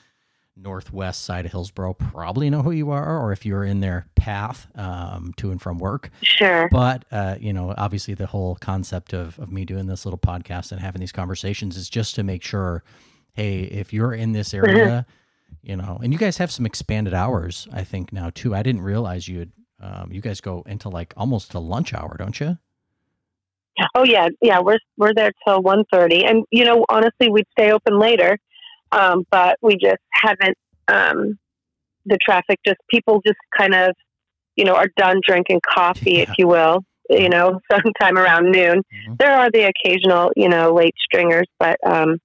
northwest 0.56 1.22
side 1.22 1.46
of 1.46 1.52
Hillsboro 1.52 1.94
probably 1.94 2.50
know 2.50 2.62
who 2.62 2.72
you 2.72 2.90
are, 2.90 3.18
or 3.18 3.32
if 3.32 3.46
you're 3.46 3.64
in 3.64 3.80
their 3.80 4.06
path 4.14 4.66
um, 4.76 5.32
to 5.36 5.50
and 5.50 5.60
from 5.60 5.78
work. 5.78 6.10
Sure. 6.22 6.68
But, 6.70 7.04
uh, 7.10 7.36
you 7.40 7.52
know, 7.52 7.74
obviously 7.76 8.14
the 8.14 8.26
whole 8.26 8.56
concept 8.56 9.12
of, 9.12 9.38
of 9.38 9.50
me 9.50 9.64
doing 9.64 9.86
this 9.86 10.04
little 10.04 10.18
podcast 10.18 10.72
and 10.72 10.80
having 10.80 11.00
these 11.00 11.12
conversations 11.12 11.76
is 11.76 11.88
just 11.88 12.14
to 12.16 12.22
make 12.22 12.42
sure, 12.42 12.84
hey, 13.32 13.62
if 13.62 13.92
you're 13.92 14.14
in 14.14 14.32
this 14.32 14.52
area, 14.54 15.06
you 15.62 15.76
know, 15.76 15.98
and 16.02 16.12
you 16.12 16.18
guys 16.18 16.36
have 16.38 16.50
some 16.50 16.66
expanded 16.66 17.14
hours, 17.14 17.66
I 17.72 17.84
think 17.84 18.12
now 18.12 18.30
too. 18.34 18.54
I 18.54 18.62
didn't 18.62 18.82
realize 18.82 19.28
you 19.28 19.40
had, 19.40 19.52
um, 19.80 20.12
you 20.12 20.20
guys 20.20 20.40
go 20.40 20.62
into 20.66 20.88
like 20.88 21.12
almost 21.16 21.50
to 21.52 21.58
lunch 21.58 21.92
hour, 21.92 22.16
don't 22.18 22.38
you? 22.38 22.58
Oh 23.94 24.04
yeah, 24.04 24.28
yeah. 24.40 24.60
We're 24.60 24.78
we're 24.98 25.14
there 25.14 25.32
till 25.46 25.62
one 25.62 25.84
thirty, 25.90 26.24
and 26.24 26.44
you 26.50 26.64
know, 26.64 26.84
honestly, 26.88 27.30
we'd 27.30 27.46
stay 27.52 27.72
open 27.72 27.98
later, 27.98 28.38
um, 28.92 29.24
but 29.30 29.58
we 29.62 29.76
just 29.76 30.02
haven't. 30.12 30.56
Um, 30.88 31.38
the 32.04 32.18
traffic, 32.20 32.58
just 32.66 32.78
people, 32.90 33.22
just 33.24 33.38
kind 33.56 33.74
of 33.74 33.94
you 34.56 34.64
know, 34.64 34.74
are 34.74 34.88
done 34.96 35.20
drinking 35.26 35.60
coffee, 35.66 36.12
Yeah. 36.16 36.22
if 36.24 36.30
you 36.36 36.46
will, 36.46 36.84
you 37.08 37.28
know, 37.28 37.58
sometime 37.72 38.18
around 38.18 38.50
noon. 38.50 38.82
Mhm. 39.08 39.18
There 39.18 39.32
are 39.32 39.50
the 39.50 39.70
occasional, 39.72 40.30
you 40.36 40.48
know, 40.48 40.74
late 40.74 40.94
stringers, 41.02 41.46
but 41.58 41.78
um, 41.86 42.18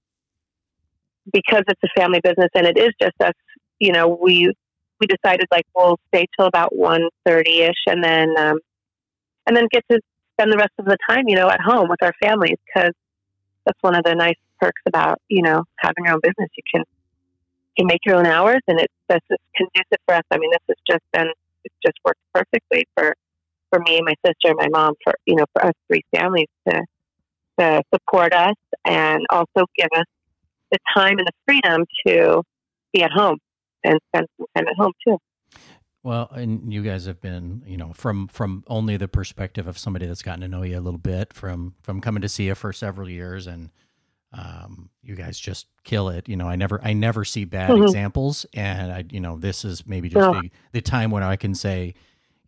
because 1.31 1.63
it's 1.67 1.81
a 1.83 1.99
family 1.99 2.19
business 2.21 2.49
and 2.55 2.65
it 2.67 2.77
is 2.77 2.89
just 3.01 3.13
us, 3.21 3.33
you 3.79 3.91
know, 3.91 4.07
we 4.21 4.51
we 4.99 5.07
decided 5.07 5.45
like 5.51 5.65
we'll 5.75 5.99
stay 6.07 6.25
till 6.37 6.47
about 6.47 6.75
one 6.75 7.07
thirty 7.25 7.61
ish, 7.61 7.83
and 7.87 8.03
then 8.03 8.35
um, 8.37 8.57
and 9.45 9.55
then 9.55 9.67
get 9.71 9.83
to 9.91 9.99
spend 10.33 10.51
the 10.51 10.57
rest 10.57 10.73
of 10.79 10.85
the 10.85 10.97
time, 11.09 11.27
you 11.27 11.35
know, 11.35 11.49
at 11.49 11.61
home 11.61 11.87
with 11.89 12.01
our 12.01 12.13
families 12.21 12.57
because 12.65 12.91
that's 13.65 13.77
one 13.81 13.95
of 13.95 14.03
the 14.03 14.15
nice 14.15 14.35
perks 14.59 14.81
about 14.87 15.19
you 15.29 15.41
know 15.41 15.63
having 15.79 16.05
your 16.05 16.13
own 16.13 16.19
business. 16.21 16.49
You 16.55 16.63
can 16.73 16.83
you 17.77 17.83
can 17.83 17.87
make 17.87 18.01
your 18.05 18.15
own 18.15 18.25
hours, 18.25 18.61
and 18.67 18.79
it's 18.79 18.93
this 19.09 19.21
is 19.29 19.37
conducive 19.55 20.01
for 20.05 20.15
us. 20.15 20.23
I 20.31 20.37
mean, 20.37 20.51
this 20.51 20.63
has 20.69 20.77
just 20.89 21.03
been 21.13 21.31
it's 21.63 21.75
just 21.85 21.97
worked 22.05 22.21
perfectly 22.33 22.87
for 22.95 23.15
for 23.69 23.79
me, 23.79 24.01
my 24.01 24.13
sister, 24.25 24.55
my 24.55 24.67
mom, 24.69 24.93
for 25.03 25.13
you 25.25 25.35
know, 25.35 25.45
for 25.53 25.65
us 25.65 25.73
three 25.87 26.03
families 26.15 26.47
to 26.69 26.81
to 27.59 27.81
support 27.93 28.33
us 28.33 28.55
and 28.85 29.25
also 29.29 29.65
give 29.75 29.89
us 29.95 30.05
the 30.71 30.77
time 30.95 31.17
and 31.17 31.27
the 31.27 31.31
freedom 31.45 31.85
to 32.05 32.43
be 32.93 33.03
at 33.03 33.11
home 33.11 33.37
and 33.83 33.99
spend 34.09 34.27
some 34.37 34.45
time 34.55 34.67
at 34.67 34.75
home 34.77 34.91
too. 35.05 35.17
Well, 36.03 36.29
and 36.31 36.71
you 36.71 36.83
guys 36.83 37.05
have 37.05 37.19
been, 37.19 37.63
you 37.65 37.75
know, 37.75 37.91
from 37.93 38.27
from 38.27 38.63
only 38.67 38.97
the 38.97 39.07
perspective 39.07 39.67
of 39.67 39.77
somebody 39.77 40.05
that's 40.05 40.21
gotten 40.21 40.41
to 40.41 40.47
know 40.47 40.63
you 40.63 40.79
a 40.79 40.81
little 40.81 40.99
bit, 40.99 41.33
from 41.33 41.75
from 41.81 41.99
coming 41.99 42.21
to 42.21 42.29
see 42.29 42.45
you 42.45 42.55
for 42.55 42.71
several 42.71 43.09
years, 43.09 43.47
and 43.47 43.71
um, 44.33 44.89
you 45.01 45.15
guys 45.15 45.39
just 45.39 45.67
kill 45.83 46.09
it. 46.09 46.27
You 46.27 46.35
know, 46.35 46.47
I 46.47 46.55
never 46.55 46.79
I 46.83 46.93
never 46.93 47.23
see 47.23 47.45
bad 47.45 47.69
Mhm. 47.71 47.83
examples, 47.83 48.45
and 48.53 48.91
I, 48.91 49.05
you 49.09 49.19
know, 49.19 49.37
this 49.37 49.63
is 49.65 49.85
maybe 49.87 50.09
just 50.09 50.31
No. 50.31 50.41
the, 50.41 50.51
the 50.73 50.81
time 50.81 51.11
when 51.11 51.23
I 51.23 51.35
can 51.37 51.55
say, 51.55 51.93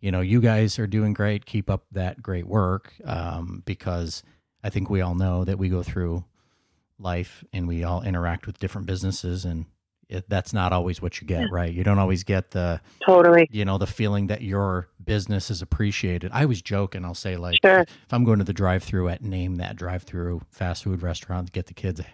you 0.02 0.12
know, 0.12 0.22
you 0.22 0.42
guys 0.42 0.78
are 0.80 0.88
doing 0.88 1.14
great. 1.14 1.46
Keep 1.46 1.70
up 1.70 1.86
that 1.92 2.22
great 2.22 2.48
work, 2.48 2.94
um, 3.06 3.64
because 3.66 4.24
I 4.64 4.70
think 4.70 4.90
we 4.90 5.02
all 5.02 5.16
know 5.16 5.44
that 5.46 5.58
we 5.58 5.70
go 5.70 5.84
through 5.84 6.26
life 6.98 7.44
and 7.54 7.68
we 7.68 7.84
all 7.84 8.02
interact 8.04 8.46
with 8.46 8.60
different 8.60 8.88
businesses, 8.88 9.46
and 9.46 9.66
it, 10.10 10.28
that's 10.28 10.54
not 10.54 10.74
always 10.74 11.02
what 11.02 11.22
you 11.22 11.28
get, 11.28 11.50
right? 11.52 11.72
You 11.74 11.84
don't 11.84 12.00
always 12.00 12.24
get 12.24 12.52
the 12.52 12.82
Totally. 13.06 13.48
you 13.52 13.64
know 13.64 13.78
the 13.78 13.88
feeling 13.88 14.28
that 14.28 14.42
your 14.42 14.90
business 15.10 15.50
is 15.50 15.62
appreciated 15.64 16.30
i 16.34 16.44
always 16.44 16.62
joke 16.62 16.94
and 16.94 17.04
i'll 17.06 17.16
say 17.16 17.36
like 17.36 17.58
Sure. 17.66 17.80
if 17.82 18.12
i'm 18.14 18.24
going 18.24 18.38
to 18.38 18.46
the 18.46 18.54
drive-through 18.54 19.10
at 19.10 19.24
name 19.24 19.56
that 19.56 19.76
drive-through 19.76 20.42
fast 20.52 20.84
food 20.84 21.02
restaurant 21.02 21.48
to 21.48 21.52
get 21.52 21.66
the 21.66 21.74
kids 21.74 22.00
a 22.00 22.06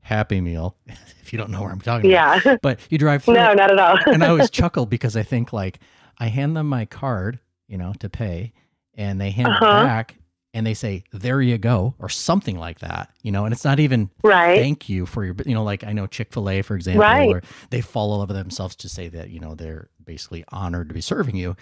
happy 0.00 0.40
meal 0.40 0.76
if 1.22 1.32
you 1.32 1.38
don't 1.38 1.50
know 1.50 1.60
where 1.62 1.70
i'm 1.70 1.80
talking 1.80 2.10
about 2.10 2.44
Yeah. 2.46 2.56
but 2.62 2.78
you 2.90 2.96
drive 2.98 3.24
through 3.24 3.34
no, 3.34 3.52
not 3.52 3.70
at 3.70 3.78
all. 3.78 3.98
and 4.06 4.24
i 4.24 4.28
always 4.28 4.48
chuckle 4.60 4.86
because 4.86 5.16
i 5.16 5.22
think 5.22 5.52
like 5.52 5.80
i 6.18 6.26
hand 6.28 6.56
them 6.56 6.66
my 6.68 6.86
card 6.86 7.38
you 7.68 7.76
know 7.78 7.92
to 8.00 8.08
pay 8.08 8.52
and 8.94 9.20
they 9.20 9.30
hand 9.30 9.48
Uh-huh. 9.48 9.66
it 9.66 9.84
back 9.84 10.16
and 10.54 10.66
they 10.66 10.74
say 10.74 11.04
there 11.12 11.42
you 11.42 11.58
go 11.58 11.94
or 11.98 12.08
something 12.08 12.56
like 12.58 12.78
that 12.80 13.10
you 13.22 13.32
know 13.32 13.44
and 13.44 13.52
it's 13.52 13.64
not 13.64 13.80
even 13.80 14.08
right. 14.22 14.58
thank 14.60 14.88
you 14.88 15.04
for 15.04 15.24
your, 15.24 15.34
you 15.44 15.52
know, 15.54 15.64
like 15.64 15.82
I 15.84 15.92
know 15.92 16.06
Chick 16.06 16.32
fil 16.32 16.48
A, 16.48 16.62
for 16.62 16.76
example, 16.76 17.02
Right. 17.02 17.28
where 17.28 17.42
they 17.70 17.80
fall 17.80 18.12
all 18.12 18.20
over 18.22 18.32
themselves 18.32 18.76
to 18.76 18.88
say 18.88 19.08
that, 19.08 19.30
you 19.30 19.40
know, 19.40 19.54
they're 19.56 19.88
basically 20.04 20.44
honored 20.52 20.88
to 20.90 20.94
be 20.94 21.00
serving 21.00 21.34
you. 21.36 21.56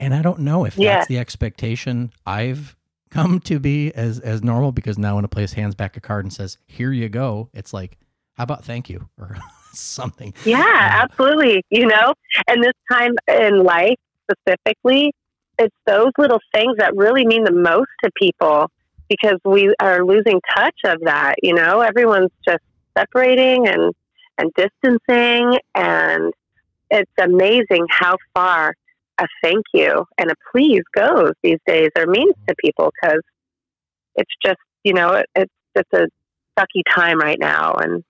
And 0.00 0.14
I 0.14 0.22
don't 0.22 0.40
know 0.40 0.64
if 0.64 0.76
Yeah. 0.76 0.96
that's 0.96 1.06
the 1.08 1.18
expectation 1.18 2.12
I've 2.26 2.76
come 3.10 3.38
to 3.40 3.58
be 3.60 3.92
as, 3.94 4.18
as 4.18 4.42
normal 4.42 4.72
because 4.72 4.98
now 4.98 5.16
when 5.16 5.24
a 5.24 5.28
place 5.28 5.52
hands 5.52 5.74
back 5.74 5.96
a 5.96 6.00
card 6.00 6.24
and 6.24 6.32
says, 6.32 6.58
here 6.66 6.92
you 6.92 7.08
go, 7.08 7.48
it's 7.54 7.72
like, 7.72 7.96
how 8.34 8.42
about 8.44 8.64
thank 8.64 8.90
you 8.90 9.08
or 9.18 9.36
something? 9.72 10.34
Yeah, 10.44 10.62
absolutely. 11.04 11.62
You 11.70 11.86
know, 11.86 12.14
and 12.48 12.62
this 12.62 12.72
time 12.90 13.12
in 13.28 13.62
life 13.62 13.96
specifically, 14.30 15.12
it's 15.58 15.74
those 15.86 16.10
little 16.18 16.40
things 16.52 16.76
that 16.78 16.96
really 16.96 17.24
mean 17.24 17.44
the 17.44 17.52
most 17.52 17.88
to 18.02 18.10
people 18.20 18.68
because 19.08 19.38
we 19.44 19.72
are 19.80 20.04
losing 20.04 20.40
touch 20.56 20.74
of 20.84 21.00
that. 21.04 21.36
You 21.42 21.54
know, 21.54 21.80
everyone's 21.80 22.32
just 22.46 22.62
separating 22.98 23.68
and 23.68 23.92
and 24.36 24.50
distancing, 24.56 25.60
and 25.76 26.32
it's 26.90 27.10
amazing 27.20 27.86
how 27.88 28.16
far 28.34 28.74
a 29.18 29.26
thank 29.42 29.64
you 29.72 30.04
and 30.18 30.30
a 30.30 30.34
please 30.52 30.82
goes 30.94 31.32
these 31.42 31.58
days 31.66 31.90
or 31.96 32.06
means 32.06 32.34
to 32.48 32.54
people 32.58 32.92
because 33.00 33.20
it's 34.16 34.30
just 34.44 34.58
you 34.82 34.92
know 34.92 35.12
it, 35.12 35.26
it's 35.34 35.52
just 35.76 35.88
a 35.92 36.06
sucky 36.58 36.82
time 36.94 37.18
right 37.18 37.38
now 37.38 37.74
and 37.74 38.04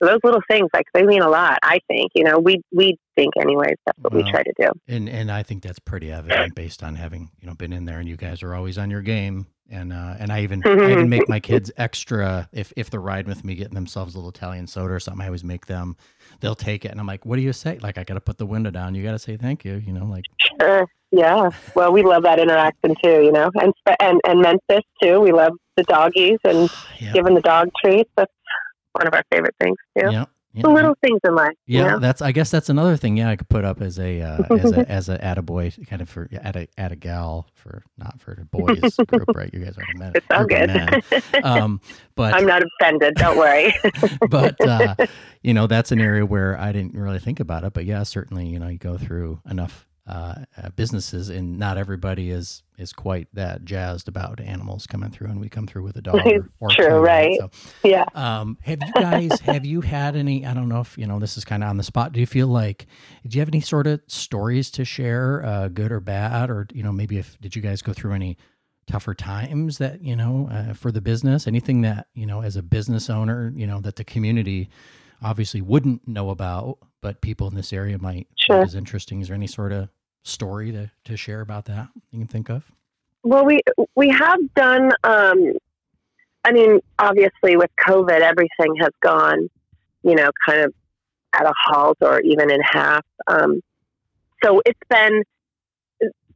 those 0.00 0.18
little 0.22 0.42
things, 0.50 0.68
like 0.74 0.86
they 0.92 1.02
mean 1.02 1.22
a 1.22 1.28
lot. 1.28 1.58
I 1.62 1.78
think, 1.88 2.12
you 2.14 2.24
know, 2.24 2.38
we 2.38 2.60
we 2.72 2.98
think 3.14 3.34
anyways. 3.40 3.76
That's 3.86 3.98
what 4.00 4.12
Well, 4.12 4.24
we 4.24 4.30
try 4.30 4.42
to 4.42 4.52
do. 4.58 4.68
And 4.86 5.08
and 5.08 5.30
I 5.30 5.42
think 5.42 5.62
that's 5.62 5.78
pretty 5.78 6.12
evident 6.12 6.54
based 6.54 6.82
on 6.82 6.96
having 6.96 7.30
you 7.40 7.48
know 7.48 7.54
been 7.54 7.72
in 7.72 7.86
there 7.86 7.98
and 7.98 8.08
you 8.08 8.16
guys 8.16 8.42
are 8.42 8.54
always 8.54 8.78
on 8.78 8.90
your 8.90 9.02
game. 9.02 9.46
And 9.70 9.92
uh, 9.92 10.14
and 10.18 10.30
I 10.30 10.42
even 10.42 10.62
I 10.64 10.92
even 10.92 11.08
make 11.08 11.28
my 11.28 11.40
kids 11.40 11.72
extra 11.76 12.48
if 12.52 12.72
if 12.76 12.88
they're 12.88 13.00
riding 13.00 13.28
with 13.28 13.44
me 13.44 13.56
getting 13.56 13.74
themselves 13.74 14.14
a 14.14 14.18
little 14.18 14.30
Italian 14.30 14.66
soda 14.66 14.94
or 14.94 15.00
something. 15.00 15.22
I 15.22 15.26
always 15.26 15.42
make 15.42 15.66
them. 15.66 15.96
They'll 16.40 16.54
take 16.54 16.84
it 16.84 16.90
and 16.92 17.00
I'm 17.00 17.06
like, 17.06 17.26
what 17.26 17.36
do 17.36 17.42
you 17.42 17.52
say? 17.52 17.78
Like 17.78 17.98
I 17.98 18.04
got 18.04 18.14
to 18.14 18.20
put 18.20 18.38
the 18.38 18.46
window 18.46 18.70
down. 18.70 18.94
You 18.94 19.02
got 19.02 19.12
to 19.12 19.18
say 19.18 19.36
thank 19.36 19.64
you. 19.64 19.82
You 19.84 19.92
know, 19.92 20.04
like 20.04 20.24
Sure. 20.60 20.86
Yeah. 21.10 21.50
Well, 21.74 21.92
we 21.92 22.02
love 22.02 22.22
that 22.24 22.38
interaction 22.38 22.94
too. 23.02 23.22
You 23.22 23.32
know, 23.32 23.50
and 23.54 23.72
and 24.00 24.20
and 24.24 24.40
Memphis 24.40 24.84
too. 25.02 25.20
We 25.20 25.32
love 25.32 25.52
the 25.76 25.82
doggies 25.84 26.38
and 26.44 26.70
yeah, 27.00 27.12
giving 27.12 27.34
the 27.34 27.40
dog 27.40 27.70
treats. 27.82 28.10
That's 28.16 28.32
one 28.92 29.06
of 29.06 29.14
our 29.14 29.24
favorite 29.30 29.54
things 29.60 29.76
too. 29.98 30.10
yeah, 30.10 30.24
yeah, 30.56 30.62
The 30.62 30.70
little 30.70 30.96
things 31.04 31.20
in 31.22 31.34
life. 31.34 31.52
Yeah, 31.66 31.80
You 31.80 31.86
know? 31.90 31.98
that's. 31.98 32.22
I 32.22 32.32
guess 32.32 32.50
that's 32.50 32.70
another 32.70 32.96
thing. 32.96 33.18
Yeah, 33.18 33.28
I 33.28 33.36
could 33.36 33.48
put 33.50 33.64
up 33.64 33.82
as 33.82 33.98
a 33.98 34.22
uh, 34.22 34.42
as 34.50 34.72
a 34.72 34.90
as 34.90 35.08
a 35.10 35.18
attaboy 35.18 35.86
kind 35.86 36.00
of 36.00 36.08
for 36.08 36.28
at 36.32 36.56
a 36.56 36.66
at 36.78 36.92
a 36.92 36.96
gal 36.96 37.46
for 37.54 37.82
not 37.98 38.18
for 38.18 38.34
the 38.34 38.46
boys 38.46 38.96
group, 39.06 39.28
right? 39.34 39.52
You 39.52 39.60
guys 39.60 39.76
are 39.76 39.82
a 39.94 39.98
men. 39.98 40.12
It's 40.14 40.26
all 40.30 40.46
good. 40.46 41.04
Um, 41.44 41.80
but 42.14 42.32
I'm 42.34 42.46
not 42.46 42.62
offended. 42.62 43.14
Don't 43.16 43.36
worry. 43.36 43.74
but 44.30 44.58
uh, 44.66 44.94
you 45.42 45.52
know 45.52 45.66
that's 45.66 45.92
an 45.92 46.00
area 46.00 46.24
where 46.24 46.58
I 46.58 46.72
didn't 46.72 46.94
really 46.94 47.18
think 47.18 47.38
about 47.38 47.64
it. 47.64 47.74
But 47.74 47.84
yeah, 47.84 48.02
certainly 48.02 48.46
you 48.46 48.58
know 48.58 48.68
you 48.68 48.78
go 48.78 48.96
through 48.96 49.40
enough 49.48 49.86
uh, 50.06 50.44
uh, 50.56 50.68
businesses, 50.76 51.28
and 51.30 51.58
not 51.58 51.76
everybody 51.78 52.30
is 52.30 52.62
is 52.78 52.92
quite 52.92 53.26
that 53.32 53.64
jazzed 53.64 54.06
about 54.08 54.38
animals 54.40 54.86
coming 54.86 55.10
through, 55.10 55.28
and 55.28 55.40
we 55.40 55.48
come 55.48 55.66
through 55.66 55.82
with 55.82 55.96
a 55.96 56.02
dog 56.02 56.14
or, 56.26 56.48
or 56.60 56.70
True, 56.70 56.88
two, 56.88 56.94
right. 56.96 57.36
So, 57.38 57.50
yeah. 57.82 58.04
um, 58.14 58.58
have 58.62 58.78
you 58.86 58.92
guys 58.92 59.40
have 59.44 59.64
you 59.64 59.80
had 59.80 60.14
any? 60.16 60.46
I 60.46 60.54
don't 60.54 60.68
know 60.68 60.80
if 60.80 60.96
you 60.96 61.06
know 61.06 61.18
this 61.18 61.36
is 61.36 61.44
kind 61.44 61.62
of 61.64 61.70
on 61.70 61.76
the 61.76 61.82
spot. 61.82 62.12
Do 62.12 62.20
you 62.20 62.26
feel 62.26 62.46
like 62.48 62.86
did 63.24 63.34
you 63.34 63.40
have 63.40 63.48
any 63.48 63.60
sort 63.60 63.86
of 63.86 64.00
stories 64.06 64.70
to 64.72 64.84
share, 64.84 65.44
uh, 65.44 65.68
good 65.68 65.90
or 65.90 66.00
bad, 66.00 66.50
or 66.50 66.66
you 66.72 66.82
know 66.82 66.92
maybe 66.92 67.18
if 67.18 67.38
did 67.40 67.56
you 67.56 67.62
guys 67.62 67.82
go 67.82 67.92
through 67.92 68.12
any 68.12 68.36
tougher 68.86 69.14
times 69.14 69.78
that 69.78 70.00
you 70.02 70.14
know 70.14 70.48
uh, 70.52 70.72
for 70.72 70.92
the 70.92 71.00
business? 71.00 71.46
Anything 71.48 71.80
that 71.82 72.06
you 72.14 72.26
know 72.26 72.42
as 72.42 72.56
a 72.56 72.62
business 72.62 73.10
owner, 73.10 73.52
you 73.56 73.66
know 73.66 73.80
that 73.80 73.96
the 73.96 74.04
community 74.04 74.68
obviously 75.22 75.62
wouldn't 75.62 76.06
know 76.06 76.28
about, 76.30 76.78
but 77.00 77.22
people 77.22 77.48
in 77.48 77.54
this 77.54 77.72
area 77.72 77.98
might 77.98 78.28
Sure. 78.36 78.58
think 78.58 78.68
is 78.68 78.74
interesting. 78.74 79.20
Is 79.22 79.28
there 79.28 79.34
any 79.34 79.46
sort 79.46 79.72
of 79.72 79.88
story 80.26 80.72
to 80.72 80.90
to 81.04 81.16
share 81.16 81.40
about 81.40 81.66
that 81.66 81.88
you 82.10 82.18
can 82.18 82.28
think 82.28 82.48
of? 82.48 82.64
Well, 83.22 83.44
we 83.44 83.60
we 83.94 84.08
have 84.10 84.38
done. 84.54 84.92
Um, 85.04 85.52
I 86.44 86.52
mean, 86.52 86.80
obviously, 86.98 87.56
with 87.56 87.70
COVID, 87.86 88.20
everything 88.20 88.76
has 88.80 88.92
gone, 89.02 89.48
you 90.02 90.14
know, 90.14 90.30
kind 90.46 90.62
of 90.62 90.74
at 91.34 91.44
a 91.44 91.52
halt 91.66 91.98
or 92.00 92.20
even 92.20 92.50
in 92.50 92.60
half. 92.62 93.04
Um, 93.26 93.60
so 94.44 94.62
it's 94.64 94.78
been 94.88 95.24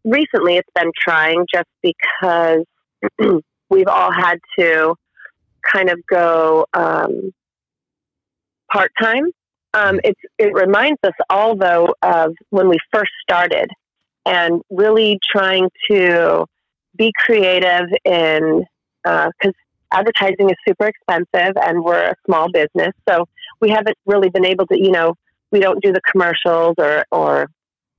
recently. 0.04 0.56
It's 0.56 0.68
been 0.74 0.90
trying 0.98 1.46
just 1.52 1.68
because 1.82 2.64
we've 3.70 3.88
all 3.88 4.12
had 4.12 4.38
to 4.58 4.94
kind 5.72 5.90
of 5.90 6.00
go 6.06 6.66
um, 6.74 7.32
part 8.70 8.90
time. 9.00 9.30
Um, 9.72 10.00
it's 10.02 10.20
it 10.38 10.52
reminds 10.52 10.98
us 11.04 11.12
all 11.28 11.56
though 11.56 11.94
of 12.02 12.34
when 12.50 12.68
we 12.68 12.76
first 12.92 13.12
started 13.22 13.70
and 14.26 14.62
really 14.70 15.18
trying 15.30 15.68
to 15.90 16.44
be 16.96 17.12
creative 17.16 17.86
in 18.04 18.64
because 19.04 19.54
advertising 19.92 20.50
is 20.50 20.56
super 20.66 20.86
expensive 20.86 21.56
and 21.62 21.84
we're 21.84 22.10
a 22.10 22.14
small 22.26 22.50
business. 22.50 22.92
So 23.08 23.26
we 23.60 23.70
haven't 23.70 23.96
really 24.06 24.28
been 24.28 24.44
able 24.44 24.66
to 24.66 24.78
you 24.78 24.90
know 24.90 25.14
we 25.52 25.60
don't 25.60 25.82
do 25.82 25.92
the 25.92 26.00
commercials 26.10 26.74
or 26.78 27.04
or 27.12 27.46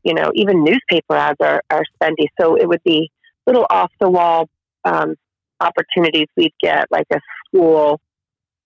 you 0.03 0.13
know 0.13 0.31
even 0.35 0.63
newspaper 0.63 1.15
ads 1.15 1.37
are, 1.41 1.61
are 1.69 1.83
spendy. 1.95 2.27
So 2.39 2.55
it 2.55 2.67
would 2.67 2.83
be 2.83 3.09
little 3.47 3.65
off 3.69 3.91
the 3.99 4.09
wall 4.09 4.49
um, 4.83 5.15
opportunities. 5.61 6.27
We'd 6.35 6.53
get 6.61 6.87
like 6.91 7.07
a 7.13 7.19
school 7.47 8.01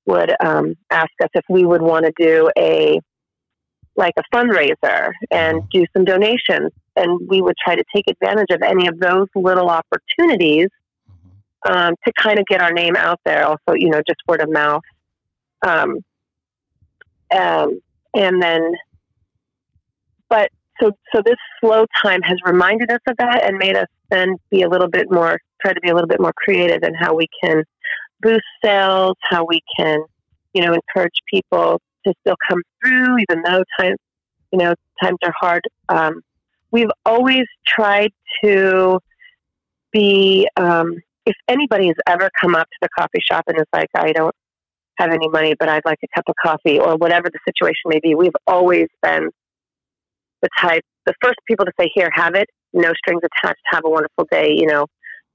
would 0.06 0.34
um, 0.44 0.76
ask 0.92 1.12
us 1.24 1.30
if 1.34 1.44
we 1.50 1.66
would 1.66 1.82
want 1.82 2.06
to 2.06 2.14
do 2.18 2.50
a 2.58 3.00
like 3.98 4.14
a 4.18 4.36
fundraiser 4.36 5.12
and 5.32 5.68
do 5.70 5.86
some 5.96 6.04
donations 6.04 6.72
and 6.98 7.20
we 7.30 7.42
would 7.42 7.56
try 7.64 7.76
to 7.76 7.84
take 7.96 8.06
advantage 8.10 8.50
of 8.52 8.62
any 8.62 8.88
of 8.88 9.00
those 9.00 9.28
little 9.36 9.70
opportunities 9.70 10.68
Mhm. 11.10 11.72
um, 11.74 11.96
to 12.06 12.12
kind 12.14 12.38
of 12.40 12.46
get 12.46 12.62
our 12.62 12.72
name 12.72 12.96
out 12.96 13.20
there. 13.26 13.46
Also, 13.46 13.74
you 13.74 13.90
know, 13.90 14.02
just 14.06 14.20
word 14.28 14.42
of 14.42 14.52
mouth. 14.52 14.84
Um, 15.66 16.00
um, 17.34 17.80
and 18.14 18.42
then, 18.42 18.74
but 20.30 20.52
so 20.82 20.92
so 21.14 21.22
this 21.26 21.38
slow 21.62 21.86
time 22.04 22.22
has 22.22 22.38
reminded 22.46 22.92
us 22.92 23.00
of 23.08 23.18
that 23.18 23.44
and 23.46 23.58
made 23.58 23.76
us 23.76 23.88
then 24.10 24.36
be 24.52 24.62
a 24.62 24.70
little 24.70 24.90
bit 24.90 25.12
more 25.12 25.40
try 25.62 25.74
to 25.74 25.82
be 25.82 25.90
a 25.90 25.94
little 25.94 26.08
bit 26.08 26.20
more 26.20 26.34
creative 26.36 26.84
in 26.84 26.94
how 26.94 27.16
we 27.16 27.28
can 27.42 27.64
boost 28.26 28.44
sales, 28.64 29.16
how 29.30 29.46
we 29.46 29.62
can, 29.78 30.00
you 30.54 30.66
know, 30.66 30.74
encourage 30.74 31.14
people 31.32 31.80
to 32.06 32.14
still 32.22 32.36
come 32.50 32.62
through 32.82 33.18
even 33.30 33.44
though 33.44 33.64
times 33.80 33.98
you 34.52 34.60
know 34.60 34.74
times 35.02 35.18
are 35.24 35.34
hard. 35.40 35.62
Um, 35.90 36.22
we've 36.72 36.92
always 37.06 37.46
tried 37.68 38.12
to 38.44 39.00
be 39.92 40.48
um, 40.58 40.96
if 41.26 41.36
anybody 41.48 41.88
has 41.88 41.96
ever 42.08 42.30
come 42.40 42.56
up 42.56 42.68
to 42.68 42.78
the 42.82 42.90
coffee 42.98 43.22
shop 43.30 43.46
and 43.48 43.58
is 43.58 43.66
like, 43.74 43.90
I 43.96 44.12
don't 44.12 44.36
have 44.98 45.12
any 45.12 45.28
money, 45.28 45.56
but 45.60 45.70
I'd 45.70 45.86
like 45.86 46.00
a 46.04 46.08
cup 46.16 46.26
of 46.28 46.36
coffee 46.42 46.80
or 46.80 46.96
whatever 46.96 47.30
the 47.30 47.40
situation 47.46 47.84
may 47.88 48.00
be, 48.02 48.16
we've 48.16 48.36
always 48.48 48.88
been 49.02 49.30
the 50.42 50.50
type, 50.62 50.84
the 51.06 51.14
first 51.22 51.38
people 51.48 51.66
to 51.66 51.72
say, 51.80 51.90
here, 51.94 52.10
have 52.14 52.36
it, 52.36 52.48
no 52.74 52.94
strings 52.94 53.22
attached, 53.24 53.62
have 53.72 53.84
a 53.86 53.90
wonderful 53.90 54.28
day, 54.32 54.54
you 54.56 54.68
know, 54.68 54.86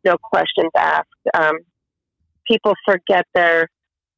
no 0.04 0.16
questions 0.22 0.70
asked. 0.76 1.08
Um, 1.34 1.58
people 2.50 2.74
forget 2.84 3.26
their 3.34 3.68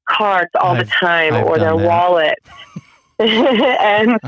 cards 0.09 0.51
all 0.61 0.75
I've- 0.75 0.85
the 0.85 0.91
time 0.91 1.35
I've 1.35 1.47
or 1.47 1.59
their 1.59 1.77
that. 1.77 1.87
wallet. 1.87 2.39
and 3.19 4.19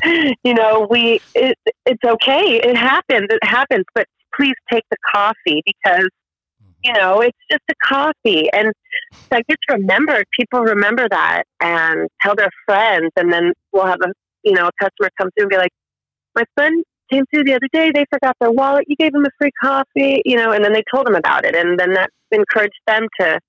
you 0.44 0.54
know, 0.54 0.87
we 0.88 1.20
it, 1.34 1.58
it's 1.84 2.04
okay. 2.04 2.61
It 2.62 2.76
happens. 2.76 3.26
It 3.30 3.42
happens. 3.42 3.84
But 3.94 4.06
please 4.37 4.54
take 4.70 4.84
the 4.90 4.96
coffee 5.12 5.62
because 5.64 6.06
you 6.84 6.92
mm-hmm. 6.92 7.00
know 7.00 7.20
it's 7.20 7.38
just 7.50 7.62
a 7.70 7.75
coffee, 7.84 8.49
and 8.52 8.73
that 9.30 9.44
gets 9.49 9.62
remember 9.68 10.23
People 10.38 10.61
remember 10.61 11.08
that 11.08 11.42
and 11.61 12.08
tell 12.20 12.37
their 12.37 12.50
friends, 12.66 13.11
and 13.16 13.32
then 13.32 13.52
we'll 13.73 13.87
have 13.87 14.00
a 14.04 14.12
you 14.44 14.52
know 14.52 14.68
a 14.68 14.84
customer 14.84 15.11
come 15.18 15.30
through 15.37 15.44
and 15.44 15.50
be 15.50 15.56
like, 15.56 15.73
"My 16.37 16.44
friend 16.54 16.84
came 17.11 17.25
through 17.34 17.44
the 17.44 17.54
other 17.54 17.68
day. 17.73 17.90
They 17.92 18.04
forgot 18.12 18.37
their 18.40 18.52
wallet. 18.52 18.84
You 18.87 18.96
gave 18.96 19.12
them 19.12 19.25
a 19.25 19.30
free 19.40 19.50
coffee, 19.61 20.23
you 20.25 20.37
know." 20.37 20.52
And 20.52 20.64
then 20.64 20.73
they 20.73 20.84
told 20.94 21.06
them 21.06 21.16
about 21.16 21.44
it, 21.44 21.56
and 21.56 21.80
then 21.80 21.94
that 21.94 22.11
encouraged 22.30 22.80
them 22.87 23.06
to 23.18 23.40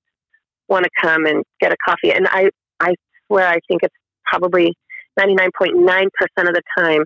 want 0.67 0.85
to 0.85 0.89
come 1.01 1.25
and 1.25 1.43
get 1.59 1.71
a 1.71 1.77
coffee. 1.85 2.11
And 2.11 2.27
I 2.27 2.49
I 2.79 2.95
swear 3.27 3.47
I 3.47 3.59
think 3.67 3.81
it's 3.83 3.95
probably 4.25 4.73
99.9% 5.19 6.07
of 6.37 6.53
the 6.53 6.61
time, 6.77 7.03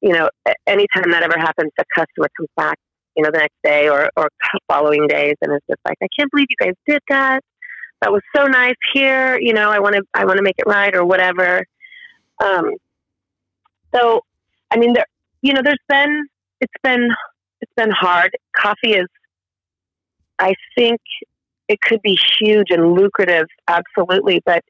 you 0.00 0.12
know, 0.12 0.28
anytime 0.66 1.10
that 1.10 1.22
ever 1.22 1.38
happens, 1.38 1.70
the 1.76 1.84
customer 1.94 2.28
comes 2.36 2.48
back, 2.56 2.76
you 3.16 3.22
know, 3.22 3.30
the 3.32 3.38
next 3.38 3.56
day 3.62 3.88
or, 3.88 4.10
or 4.16 4.28
following 4.68 5.06
days 5.06 5.34
and 5.42 5.52
is 5.52 5.60
just 5.68 5.80
like, 5.84 5.96
I 6.02 6.06
can't 6.18 6.30
believe 6.30 6.46
you 6.48 6.66
guys 6.66 6.74
did 6.86 7.00
that. 7.08 7.40
That 8.02 8.12
was 8.12 8.22
so 8.34 8.46
nice 8.46 8.74
here. 8.94 9.38
You 9.40 9.52
know, 9.52 9.70
I 9.70 9.78
want 9.78 9.94
to, 9.94 10.02
I 10.14 10.24
want 10.24 10.38
to 10.38 10.42
make 10.42 10.56
it 10.58 10.66
right 10.66 10.94
or 10.94 11.04
whatever. 11.04 11.62
Um, 12.42 12.70
so, 13.94 14.22
I 14.70 14.78
mean, 14.78 14.94
there, 14.94 15.04
you 15.42 15.52
know, 15.52 15.60
there's 15.62 15.76
been, 15.88 16.26
it's 16.60 16.72
been, 16.82 17.08
it's 17.60 17.72
been 17.76 17.90
hard. 17.90 18.30
Coffee 18.56 18.94
is, 18.94 19.06
I 20.38 20.54
think 20.76 21.00
it 21.70 21.80
could 21.80 22.02
be 22.02 22.18
huge 22.38 22.66
and 22.70 22.94
lucrative. 22.94 23.46
Absolutely. 23.68 24.42
But, 24.44 24.62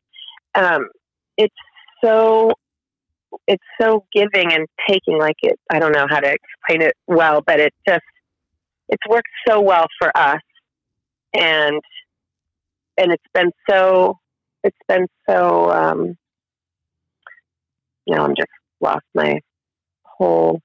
um, 0.54 0.88
it's 1.37 1.54
so 2.04 2.52
it's 3.47 3.64
so 3.80 4.04
giving 4.12 4.52
and 4.52 4.66
taking 4.88 5.19
like 5.19 5.37
it 5.42 5.59
i 5.71 5.78
don't 5.78 5.92
know 5.92 6.07
how 6.09 6.19
to 6.21 6.33
explain 6.33 6.83
it 6.83 6.95
well 7.07 7.40
but 7.47 7.61
it 7.61 7.73
just 7.88 8.02
it's 8.88 9.02
worked 9.09 9.28
so 9.47 9.61
well 9.61 9.87
for 9.99 10.11
us 10.16 10.40
and 11.33 11.80
and 12.97 13.12
it's 13.12 13.25
been 13.33 13.50
so 13.69 14.19
it's 14.64 14.76
been 14.88 15.07
so 15.28 15.71
um 15.71 16.16
you 18.07 18.14
know 18.14 18.25
i'm 18.25 18.35
just 18.37 18.50
lost 18.80 19.04
my 19.14 19.38
whole 20.02 20.61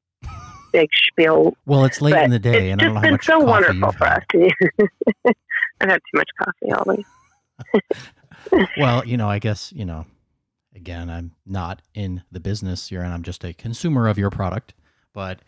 big 0.72 0.90
spiel 0.94 1.56
Well, 1.66 1.86
it's 1.86 2.02
late 2.02 2.14
but 2.14 2.24
in 2.26 2.32
the 2.32 2.40
day, 2.40 2.72
and 2.72 2.82
I 2.82 2.86
don't 2.86 2.94
just 2.94 2.94
know 2.96 3.00
how 3.00 3.02
been 3.02 3.12
much 3.12 3.26
so 3.26 3.40
coffee 3.40 3.80
wonderful 3.80 3.88
you've 3.88 3.96
for 3.96 4.08
us 4.08 5.36
i've 5.82 5.90
had 5.90 6.02
too 6.12 6.18
much 6.18 6.30
coffee 6.42 6.72
always 6.74 7.06
Well, 8.78 9.06
you 9.06 9.18
know, 9.18 9.30
I 9.30 9.40
guess 9.40 9.72
you 9.72 9.86
know. 9.86 10.06
Again, 10.76 11.10
I'm 11.10 11.32
not 11.46 11.82
in 11.94 12.24
the 12.34 12.42
business 12.42 12.90
here, 12.90 13.02
and 13.02 13.14
I'm 13.14 13.24
just 13.24 13.46
a 13.46 13.54
consumer 13.54 14.10
of 14.10 14.18
your 14.18 14.30
product. 14.30 14.74
But 15.14 15.40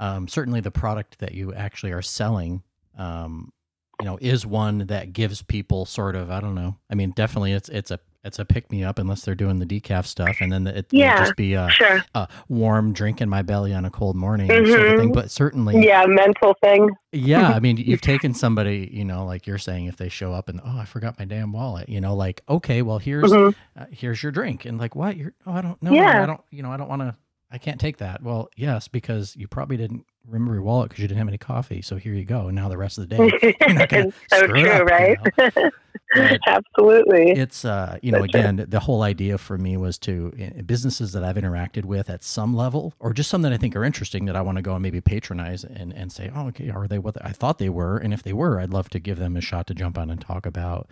um, 0.00 0.26
certainly, 0.26 0.60
the 0.60 0.72
product 0.72 1.20
that 1.20 1.32
you 1.32 1.54
actually 1.54 1.92
are 1.92 2.02
selling, 2.02 2.64
um, 2.98 3.52
you 4.00 4.06
know, 4.06 4.18
is 4.20 4.44
one 4.44 4.86
that 4.86 5.12
gives 5.12 5.42
people 5.42 5.86
sort 5.86 6.16
of 6.16 6.30
I 6.30 6.40
don't 6.40 6.56
know. 6.56 6.76
I 6.90 6.96
mean, 6.96 7.12
definitely, 7.12 7.52
it's 7.52 7.68
it's 7.68 7.92
a 7.92 8.00
it's 8.24 8.38
a 8.38 8.44
pick 8.44 8.70
me 8.72 8.82
up 8.82 8.98
unless 8.98 9.22
they're 9.24 9.34
doing 9.34 9.58
the 9.58 9.66
decaf 9.66 10.06
stuff, 10.06 10.38
and 10.40 10.50
then 10.50 10.66
it 10.66 10.86
Yeah. 10.90 11.14
will 11.18 11.24
just 11.26 11.36
be 11.36 11.54
a, 11.54 11.68
sure 11.70 12.02
a 12.14 12.26
warm 12.48 12.92
drink 12.92 13.20
in 13.20 13.28
my 13.28 13.42
belly 13.42 13.74
on 13.74 13.84
a 13.84 13.90
cold 13.90 14.16
morning 14.16 14.48
sort 14.48 14.62
of 14.86 14.98
thing. 14.98 15.10
Mhm. 15.10 15.14
But 15.14 15.30
certainly, 15.30 15.84
yeah 15.84 16.04
mental 16.06 16.54
thing 16.62 16.88
yeah, 17.12 17.50
I 17.50 17.60
mean, 17.60 17.76
you've 17.86 18.00
taken 18.00 18.34
somebody, 18.34 18.88
you 18.92 19.04
know, 19.04 19.24
like 19.24 19.46
you're 19.46 19.58
saying, 19.58 19.86
if 19.86 19.96
they 19.96 20.08
show 20.08 20.32
up 20.32 20.48
and 20.48 20.60
oh, 20.64 20.78
I 20.78 20.84
forgot 20.84 21.18
my 21.18 21.24
damn 21.24 21.52
wallet, 21.52 21.88
you 21.88 22.00
know, 22.00 22.14
like 22.14 22.42
okay, 22.48 22.82
well 22.82 22.98
here's 22.98 23.30
Mhm. 23.30 23.54
uh, 23.78 23.84
here's 23.90 24.22
your 24.22 24.32
drink, 24.32 24.64
and 24.64 24.78
like 24.78 24.96
what? 24.96 25.16
You're 25.16 25.32
oh, 25.46 25.52
I 25.52 25.60
don't 25.60 25.80
know, 25.82 25.92
Yeah. 25.92 26.22
I 26.22 26.26
don't, 26.26 26.40
you 26.50 26.62
know, 26.62 26.72
I 26.72 26.76
don't 26.76 26.88
want 26.88 27.02
to, 27.02 27.14
I 27.52 27.58
can't 27.58 27.78
take 27.80 27.98
that. 27.98 28.22
Well, 28.22 28.48
yes, 28.56 28.88
because 28.88 29.36
you 29.36 29.46
probably 29.46 29.76
didn't 29.76 30.04
remember 30.26 30.54
your 30.54 30.62
wallet 30.62 30.88
because 30.88 31.02
you 31.02 31.06
didn't 31.08 31.18
have 31.18 31.28
any 31.28 31.38
coffee. 31.38 31.82
So 31.82 31.96
here 31.96 32.14
you 32.14 32.24
go. 32.24 32.46
And 32.48 32.56
now 32.56 32.68
the 32.68 32.78
rest 32.78 32.98
of 32.98 33.08
the 33.08 33.16
day, 33.16 33.54
you're 33.60 33.74
not 33.74 33.88
gonna 33.90 34.10
so 34.30 34.46
true, 34.46 34.68
up, 34.68 34.78
you 34.78 34.84
right? 34.86 35.18
Absolutely. 36.46 37.32
it's 37.32 37.64
uh 37.64 37.98
you 38.02 38.12
know 38.12 38.20
That's 38.20 38.34
again 38.34 38.66
the 38.68 38.80
whole 38.80 39.02
idea 39.02 39.38
for 39.38 39.58
me 39.58 39.76
was 39.76 39.98
to 39.98 40.32
in 40.36 40.64
businesses 40.64 41.12
that 41.12 41.24
i've 41.24 41.36
interacted 41.36 41.84
with 41.84 42.08
at 42.10 42.22
some 42.22 42.54
level 42.54 42.94
or 43.00 43.12
just 43.12 43.30
some 43.30 43.42
that 43.42 43.52
i 43.52 43.56
think 43.56 43.74
are 43.76 43.84
interesting 43.84 44.24
that 44.26 44.36
i 44.36 44.40
want 44.42 44.56
to 44.56 44.62
go 44.62 44.74
and 44.74 44.82
maybe 44.82 45.00
patronize 45.00 45.64
and 45.64 45.92
and 45.92 46.12
say 46.12 46.30
oh 46.34 46.48
okay 46.48 46.70
are 46.70 46.86
they 46.86 46.98
what 46.98 47.16
i 47.24 47.30
thought 47.30 47.58
they 47.58 47.68
were? 47.68 47.98
And 47.98 48.12
if 48.14 48.22
they 48.22 48.32
were 48.32 48.60
i'd 48.60 48.70
love 48.70 48.88
to 48.90 48.98
give 48.98 49.18
them 49.18 49.36
a 49.36 49.40
shot 49.40 49.66
to 49.68 49.74
jump 49.74 49.98
on 49.98 50.10
and 50.10 50.20
talk 50.20 50.46
about 50.46 50.88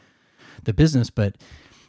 the 0.63 0.73
business. 0.73 1.11
But 1.11 1.37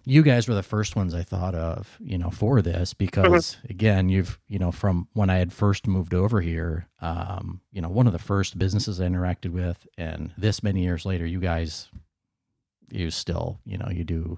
you 0.05 0.21
guys 0.21 0.47
were 0.47 0.55
the 0.55 0.63
first 0.63 0.95
ones 0.95 1.13
i 1.13 1.23
thought 1.23 1.55
of 1.55 1.97
you 1.99 2.17
know 2.17 2.29
for 2.29 2.61
this 2.61 2.93
because 2.93 3.57
again 3.69 4.09
you've 4.09 4.37
you 4.47 4.59
know 4.59 4.71
from 4.71 5.07
when 5.13 5.29
i 5.29 5.37
had 5.37 5.53
first 5.53 5.87
moved 5.87 6.13
over 6.13 6.41
here 6.41 6.87
um 7.01 7.61
you 7.71 7.81
know 7.81 7.89
one 7.89 8.05
of 8.07 8.13
the 8.13 8.19
first 8.19 8.59
businesses 8.59 8.99
i 8.99 9.05
interacted 9.05 9.51
with 9.51 9.87
and 9.97 10.33
this 10.37 10.61
many 10.61 10.81
years 10.83 11.05
later 11.05 11.25
you 11.25 11.39
guys 11.39 11.89
you 12.91 13.09
still 13.11 13.59
you 13.65 13.77
know 13.77 13.89
you 13.89 14.03
do 14.03 14.37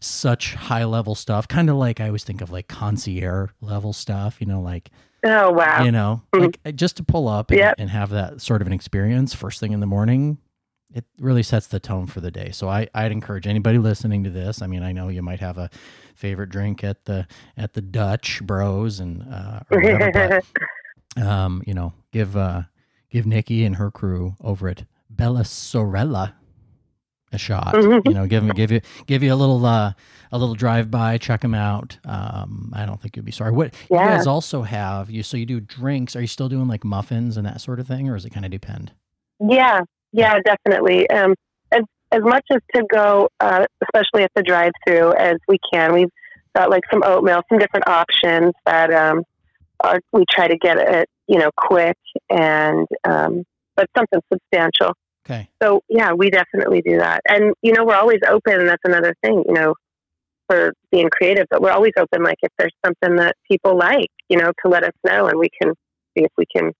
such 0.00 0.54
high 0.54 0.84
level 0.84 1.14
stuff 1.14 1.46
kind 1.48 1.68
of 1.68 1.76
like 1.76 2.00
i 2.00 2.06
always 2.06 2.24
think 2.24 2.40
of 2.40 2.50
like 2.50 2.68
concierge 2.68 3.50
level 3.60 3.92
stuff 3.92 4.36
you 4.40 4.46
know 4.46 4.60
like 4.60 4.90
Oh 5.24 5.50
wow. 5.50 5.82
you 5.84 5.90
know 5.90 6.22
Mhm. 6.32 6.54
like 6.64 6.76
just 6.76 6.96
to 6.98 7.02
pull 7.02 7.26
up 7.26 7.50
and, 7.50 7.58
Yep. 7.58 7.74
and 7.78 7.90
have 7.90 8.10
that 8.10 8.40
sort 8.40 8.60
of 8.62 8.68
an 8.68 8.72
experience 8.72 9.34
first 9.34 9.58
thing 9.58 9.72
in 9.72 9.80
the 9.80 9.86
morning 9.86 10.38
it 10.94 11.04
really 11.18 11.42
sets 11.42 11.66
the 11.66 11.80
tone 11.80 12.06
for 12.06 12.20
the 12.20 12.30
day 12.30 12.50
so 12.52 12.68
I, 12.68 12.86
i'd 12.94 13.10
encourage 13.12 13.46
anybody 13.48 13.78
listening 13.78 14.22
to 14.24 14.30
this 14.30 14.62
i 14.62 14.66
mean 14.68 14.82
i 14.84 14.92
know 14.92 15.08
you 15.08 15.20
might 15.22 15.40
have 15.40 15.58
a 15.58 15.68
favorite 16.14 16.50
drink 16.50 16.84
at 16.84 17.04
the 17.04 17.26
at 17.56 17.72
the 17.74 17.82
dutch 17.82 18.40
bros 18.44 19.00
and 19.00 19.22
uh 19.32 19.60
whatever, 19.68 20.10
but 20.12 20.44
um 21.26 21.62
you 21.66 21.74
know 21.74 21.92
give 22.12 22.36
uh 22.36 22.62
give 23.10 23.26
nikki 23.26 23.64
and 23.64 23.76
her 23.76 23.90
crew 23.90 24.34
over 24.40 24.68
at 24.68 24.84
bella 25.10 25.44
sorella 25.44 26.34
a 27.32 27.38
shot 27.38 27.74
Mhm. 27.74 28.00
you 28.06 28.14
know 28.14 28.26
give 28.26 28.44
them 28.46 28.54
give 28.54 28.70
you 28.72 28.80
give 29.06 29.22
you 29.22 29.32
a 29.32 29.36
little 29.36 29.64
uh 29.66 29.92
a 30.32 30.38
little 30.38 30.54
drive 30.54 30.90
by 30.90 31.18
check 31.18 31.40
them 31.42 31.54
out 31.54 31.98
um 32.04 32.72
i 32.74 32.86
don't 32.86 33.00
think 33.02 33.16
you'd 33.16 33.24
be 33.24 33.32
sorry 33.32 33.52
what 33.52 33.74
you 33.90 33.96
Yeah. 33.96 34.16
guys 34.16 34.26
also 34.26 34.62
have 34.62 35.10
you 35.10 35.22
so 35.22 35.36
you 35.36 35.44
do 35.46 35.60
drinks 35.60 36.16
are 36.16 36.20
you 36.22 36.26
still 36.26 36.48
doing 36.48 36.68
like 36.68 36.84
muffins 36.84 37.36
and 37.36 37.46
that 37.46 37.60
sort 37.60 37.80
of 37.80 37.86
thing 37.86 38.08
or 38.08 38.14
does 38.14 38.24
it 38.24 38.30
kind 38.30 38.44
of 38.46 38.50
depend 38.50 38.92
yeah, 39.40 39.80
yeah, 40.12 40.34
definitely. 40.44 41.08
Um, 41.10 41.34
as 41.70 41.82
as 42.10 42.22
much 42.22 42.44
as 42.50 42.58
to 42.74 42.82
go, 42.90 43.28
uh, 43.38 43.64
especially 43.84 44.24
at 44.24 44.32
the 44.34 44.42
drive-through, 44.42 45.12
as 45.14 45.36
we 45.46 45.58
can. 45.72 45.92
We've 45.92 46.08
got 46.56 46.70
like 46.70 46.82
some 46.90 47.04
oatmeal, 47.04 47.42
some 47.48 47.58
different 47.60 47.86
options 47.86 48.52
that 48.66 48.92
um, 48.92 49.22
are 49.84 50.00
we 50.12 50.24
try 50.28 50.48
to 50.48 50.56
get 50.56 50.76
it, 50.78 51.08
you 51.28 51.38
know, 51.38 51.50
quick 51.56 51.96
and 52.30 52.84
um, 53.04 53.44
but 53.76 53.86
something 53.96 54.20
substantial. 54.32 54.92
Okay 55.28 55.48
So 55.62 55.82
yeah, 55.88 56.12
we 56.12 56.30
definitely 56.30 56.82
do 56.82 56.98
that. 56.98 57.20
And 57.28 57.54
you 57.62 57.72
know, 57.72 57.84
we're 57.84 57.94
always 57.96 58.20
open. 58.28 58.54
and 58.60 58.68
That's 58.68 58.82
another 58.84 59.14
thing, 59.22 59.44
you 59.46 59.54
know, 59.54 59.74
for 60.48 60.72
being 60.90 61.08
creative. 61.10 61.46
But 61.50 61.60
we're 61.62 61.72
always 61.72 61.92
open. 61.98 62.22
Like 62.22 62.38
if 62.42 62.52
there's 62.58 62.74
something 62.84 63.16
that 63.16 63.34
people 63.50 63.76
like, 63.76 64.08
you 64.28 64.38
know, 64.38 64.52
to 64.64 64.70
let 64.70 64.84
us 64.84 64.92
know, 65.06 65.26
and 65.26 65.38
we 65.38 65.48
can 65.60 65.72
see 66.16 66.24
if 66.24 66.32
we 66.38 66.44
can 66.54 66.72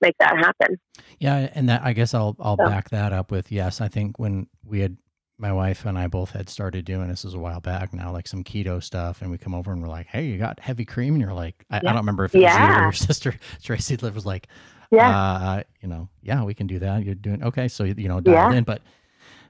make 0.00 0.14
that 0.18 0.36
happen. 0.36 0.76
yeah 1.18 1.48
and 1.54 1.68
that 1.68 1.80
i 1.82 1.92
guess 1.94 2.12
i'll 2.12 2.36
i'll 2.38 2.56
Yeah. 2.58 2.68
back 2.68 2.90
that 2.90 3.12
up 3.12 3.30
with 3.30 3.50
yes 3.50 3.80
i 3.80 3.88
think 3.88 4.18
when 4.18 4.48
we 4.62 4.80
had 4.80 4.98
my 5.38 5.50
wife 5.50 5.86
and 5.86 5.98
i 5.98 6.06
both 6.06 6.30
had 6.32 6.50
started 6.50 6.84
doing 6.84 7.08
this 7.08 7.24
is 7.24 7.32
a 7.32 7.38
while 7.38 7.60
back 7.60 7.94
now 7.94 8.12
like 8.12 8.28
some 8.28 8.44
keto 8.44 8.82
stuff 8.82 9.22
and 9.22 9.30
we 9.30 9.38
come 9.38 9.54
over 9.54 9.72
and 9.72 9.80
we're 9.80 9.88
like 9.88 10.06
hey 10.08 10.26
you 10.26 10.36
got 10.36 10.60
heavy 10.60 10.84
cream 10.84 11.14
and 11.14 11.22
you're 11.22 11.32
like 11.32 11.64
i, 11.70 11.78
I 11.78 11.80
don't 11.80 11.96
remember 11.96 12.24
if 12.26 12.34
it 12.34 12.42
was 12.42 12.58
you 12.58 12.72
or 12.72 12.76
Yeah. 12.76 12.82
your 12.82 12.92
sister 13.08 13.34
tracy 13.62 13.96
was 13.96 14.26
like 14.26 14.48
Yeah. 14.90 15.08
uh, 15.10 15.62
you 15.80 15.88
know, 15.88 16.08
yeah, 16.22 16.42
we 16.44 16.54
can 16.54 16.66
do 16.66 16.78
that. 16.80 17.04
You're 17.04 17.14
doing 17.14 17.42
okay. 17.42 17.68
So, 17.68 17.84
you 17.84 18.08
know, 18.08 18.20
dialed 18.20 18.52
Yeah. 18.52 18.58
in, 18.58 18.64
but, 18.64 18.82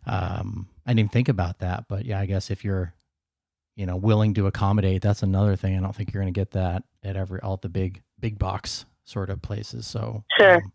um, 0.06 0.68
I 0.86 0.90
didn't 0.90 0.98
even 1.00 1.08
think 1.10 1.28
about 1.28 1.58
that, 1.60 1.84
but 1.88 2.04
yeah, 2.04 2.20
I 2.20 2.26
guess 2.26 2.50
if 2.50 2.64
you're, 2.64 2.92
you 3.76 3.86
know, 3.86 3.96
willing 3.96 4.34
to 4.34 4.46
accommodate, 4.46 5.02
that's 5.02 5.22
another 5.22 5.56
thing. 5.56 5.76
I 5.76 5.80
don't 5.80 5.94
think 5.94 6.12
you're 6.12 6.22
going 6.22 6.32
to 6.32 6.38
get 6.38 6.50
that 6.52 6.84
at 7.02 7.16
every, 7.16 7.40
all 7.40 7.56
the 7.56 7.68
big, 7.68 8.02
big 8.20 8.38
box 8.38 8.84
sort 9.04 9.30
of 9.30 9.40
places. 9.42 9.86
So 9.86 10.24
Sure. 10.38 10.56
um, 10.56 10.72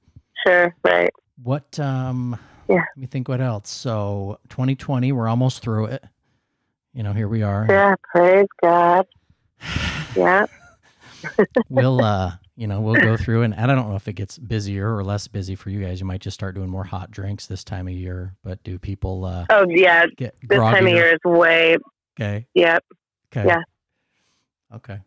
Sure. 0.48 0.76
Right. 0.84 1.12
what 1.44 1.80
um 1.80 2.38
Yeah. 2.68 2.76
let 2.78 2.98
me 2.98 3.08
think 3.08 3.28
what 3.28 3.42
else. 3.42 3.70
So 3.70 4.40
2020, 4.50 5.12
we're 5.12 5.28
almost 5.28 5.62
through 5.62 5.86
it. 5.86 6.04
You 6.94 7.04
know, 7.04 7.14
here 7.14 7.28
we 7.28 7.44
are. 7.44 7.66
Yeah. 7.70 7.96
Praise 8.14 8.48
God. 8.62 9.06
Yeah. 10.16 10.46
we'll 11.70 12.04
uh 12.04 12.32
you 12.60 12.68
know, 12.68 12.82
we'll 12.82 13.02
go 13.02 13.16
through 13.16 13.44
and, 13.44 13.56
and 13.56 13.72
I 13.72 13.76
don't 13.76 13.90
know 13.90 13.96
if 13.96 14.08
it 14.10 14.14
gets 14.14 14.38
busier 14.38 14.94
or 14.94 15.02
less 15.02 15.30
busy 15.30 15.56
for 15.56 15.70
you 15.70 15.80
guys. 15.82 16.02
You 16.02 16.06
might 16.06 16.20
just 16.20 16.36
start 16.36 16.56
doing 16.56 16.70
more 16.70 16.84
hot 16.84 17.10
drinks 17.10 17.48
this 17.48 17.64
time 17.64 17.88
of 17.88 17.94
year, 17.94 18.36
but 18.44 18.62
do 18.64 18.78
people 18.78 19.24
uh 19.24 19.46
Oh, 19.50 19.66
yeah. 19.70 20.06
This 20.18 20.34
time 20.52 20.86
of 20.86 20.92
year 20.92 21.14
is 21.14 21.20
way. 21.24 21.78
Okay. 22.20 22.46
Yep. 22.54 22.84
Okay. 23.32 23.48
Yeah. 23.48 23.62
Okay. 24.76 25.00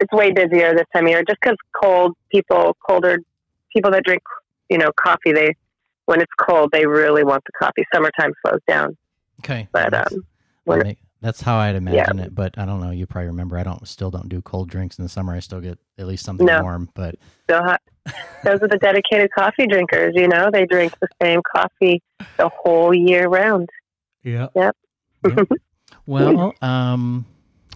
It's 0.00 0.12
way 0.12 0.32
busier 0.32 0.74
this 0.74 0.84
time 0.94 1.06
of 1.06 1.10
year, 1.10 1.22
just 1.26 1.40
because 1.40 1.56
cold 1.82 2.12
people, 2.30 2.76
colder 2.86 3.18
people 3.74 3.90
that 3.92 4.04
drink, 4.04 4.22
you 4.68 4.76
know, 4.76 4.90
coffee. 5.02 5.32
They 5.32 5.54
when 6.04 6.20
it's 6.20 6.32
cold, 6.38 6.70
they 6.72 6.86
really 6.86 7.24
want 7.24 7.42
the 7.46 7.52
coffee. 7.58 7.84
Summertime 7.94 8.32
slows 8.46 8.60
down, 8.68 8.96
Okay. 9.40 9.66
but 9.72 9.94
um, 9.94 10.26
when- 10.64 10.96
that's 11.20 11.40
how 11.40 11.56
I'd 11.56 11.74
imagine 11.76 12.18
it, 12.20 12.34
but 12.34 12.56
I 12.58 12.64
don't 12.64 12.80
know. 12.80 12.90
You 12.90 13.06
probably 13.06 13.28
remember 13.28 13.58
I 13.58 13.62
don't 13.64 13.86
still 13.88 14.10
don't 14.10 14.28
do 14.28 14.40
cold 14.42 14.70
drinks 14.70 14.98
in 14.98 15.04
the 15.04 15.08
summer. 15.08 15.34
I 15.34 15.40
still 15.40 15.60
get 15.60 15.78
at 15.98 16.06
least 16.06 16.24
something 16.24 16.46
No. 16.46 16.62
warm, 16.62 16.88
but 16.94 17.16
still 17.44 17.62
hot. 17.62 17.80
Those 18.44 18.62
are 18.62 18.68
the 18.68 18.78
dedicated 18.78 19.30
coffee 19.36 19.66
drinkers. 19.66 20.14
You 20.16 20.28
know, 20.28 20.48
they 20.52 20.64
drink 20.66 20.94
the 21.00 21.08
same 21.20 21.40
coffee 21.54 22.02
the 22.36 22.48
whole 22.48 22.94
year 22.94 23.28
round. 23.28 23.68
yeah. 24.22 24.48
Yep. 24.54 24.76
Yep. 25.26 25.48
Well, 26.06 26.54
um, 26.62 27.26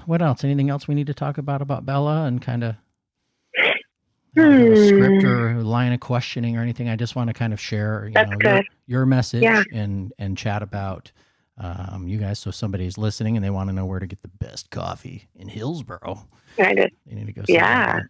what 0.07 0.23
else? 0.23 0.43
Anything 0.43 0.71
else 0.71 0.89
we 0.89 0.95
need 0.95 1.07
to 1.09 1.15
talk 1.15 1.37
about 1.37 1.61
about 1.61 1.85
Bella 1.85 2.25
and 2.25 2.41
kind 2.41 2.65
of 2.65 2.77
script 4.35 5.23
Hmm. 5.23 5.27
or 5.27 5.63
line 5.63 5.93
of 5.93 6.01
questioning 6.01 6.57
or 6.57 6.63
anything? 6.63 6.89
I 6.89 6.97
just 6.97 7.15
want 7.15 7.29
to 7.29 7.35
kind 7.35 7.53
of 7.53 7.61
share, 7.61 8.07
you 8.07 8.15
That's 8.15 8.31
know, 8.31 8.51
your, 8.55 8.63
your 8.87 9.07
message 9.07 9.43
Yeah. 9.43 9.63
and 9.73 10.13
and 10.19 10.37
chat 10.39 10.63
about 10.63 11.13
um, 11.59 12.07
you 12.07 12.19
guys. 12.19 12.38
So 12.38 12.51
somebody's 12.51 12.99
listening 12.99 13.37
and 13.37 13.45
they 13.45 13.51
want 13.51 13.69
to 13.69 13.75
know 13.75 13.87
where 13.87 14.01
to 14.01 14.07
get 14.07 14.23
the 14.23 14.29
best 14.29 14.71
coffee 14.71 15.29
in 15.35 15.49
Hillsboro, 15.49 16.27
I 16.59 16.75
just, 16.75 16.95
they 17.07 17.15
need 17.15 17.27
to 17.27 17.33
go. 17.33 17.43
Yeah. 17.49 18.01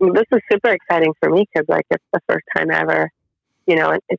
that. 0.00 0.14
this 0.14 0.24
is 0.32 0.40
super 0.50 0.70
exciting 0.70 1.12
for 1.20 1.30
me 1.30 1.46
because, 1.52 1.66
like, 1.68 1.86
it's 1.90 2.04
the 2.12 2.20
first 2.28 2.44
time 2.56 2.70
ever, 2.70 3.10
you 3.66 3.76
know, 3.76 3.98
if 4.08 4.18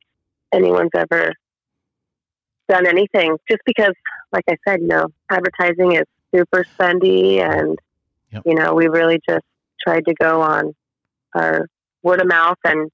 anyone's 0.52 0.90
ever 0.94 1.32
done 2.68 2.86
anything. 2.86 3.36
Just 3.50 3.62
because, 3.66 3.94
like 4.32 4.44
I 4.48 4.56
said, 4.66 4.80
you 4.80 4.88
know, 4.88 5.06
advertising 5.30 5.92
is 5.92 6.04
super 6.34 6.64
spendy, 6.78 7.38
and 7.38 7.78
Yep. 8.32 8.42
you 8.46 8.54
know, 8.54 8.74
we 8.74 8.86
really 8.86 9.20
just 9.28 9.44
tried 9.84 10.04
to 10.06 10.14
go 10.14 10.40
on 10.40 10.72
our 11.34 11.66
word 12.02 12.20
of 12.20 12.28
mouth 12.28 12.58
and 12.64 12.90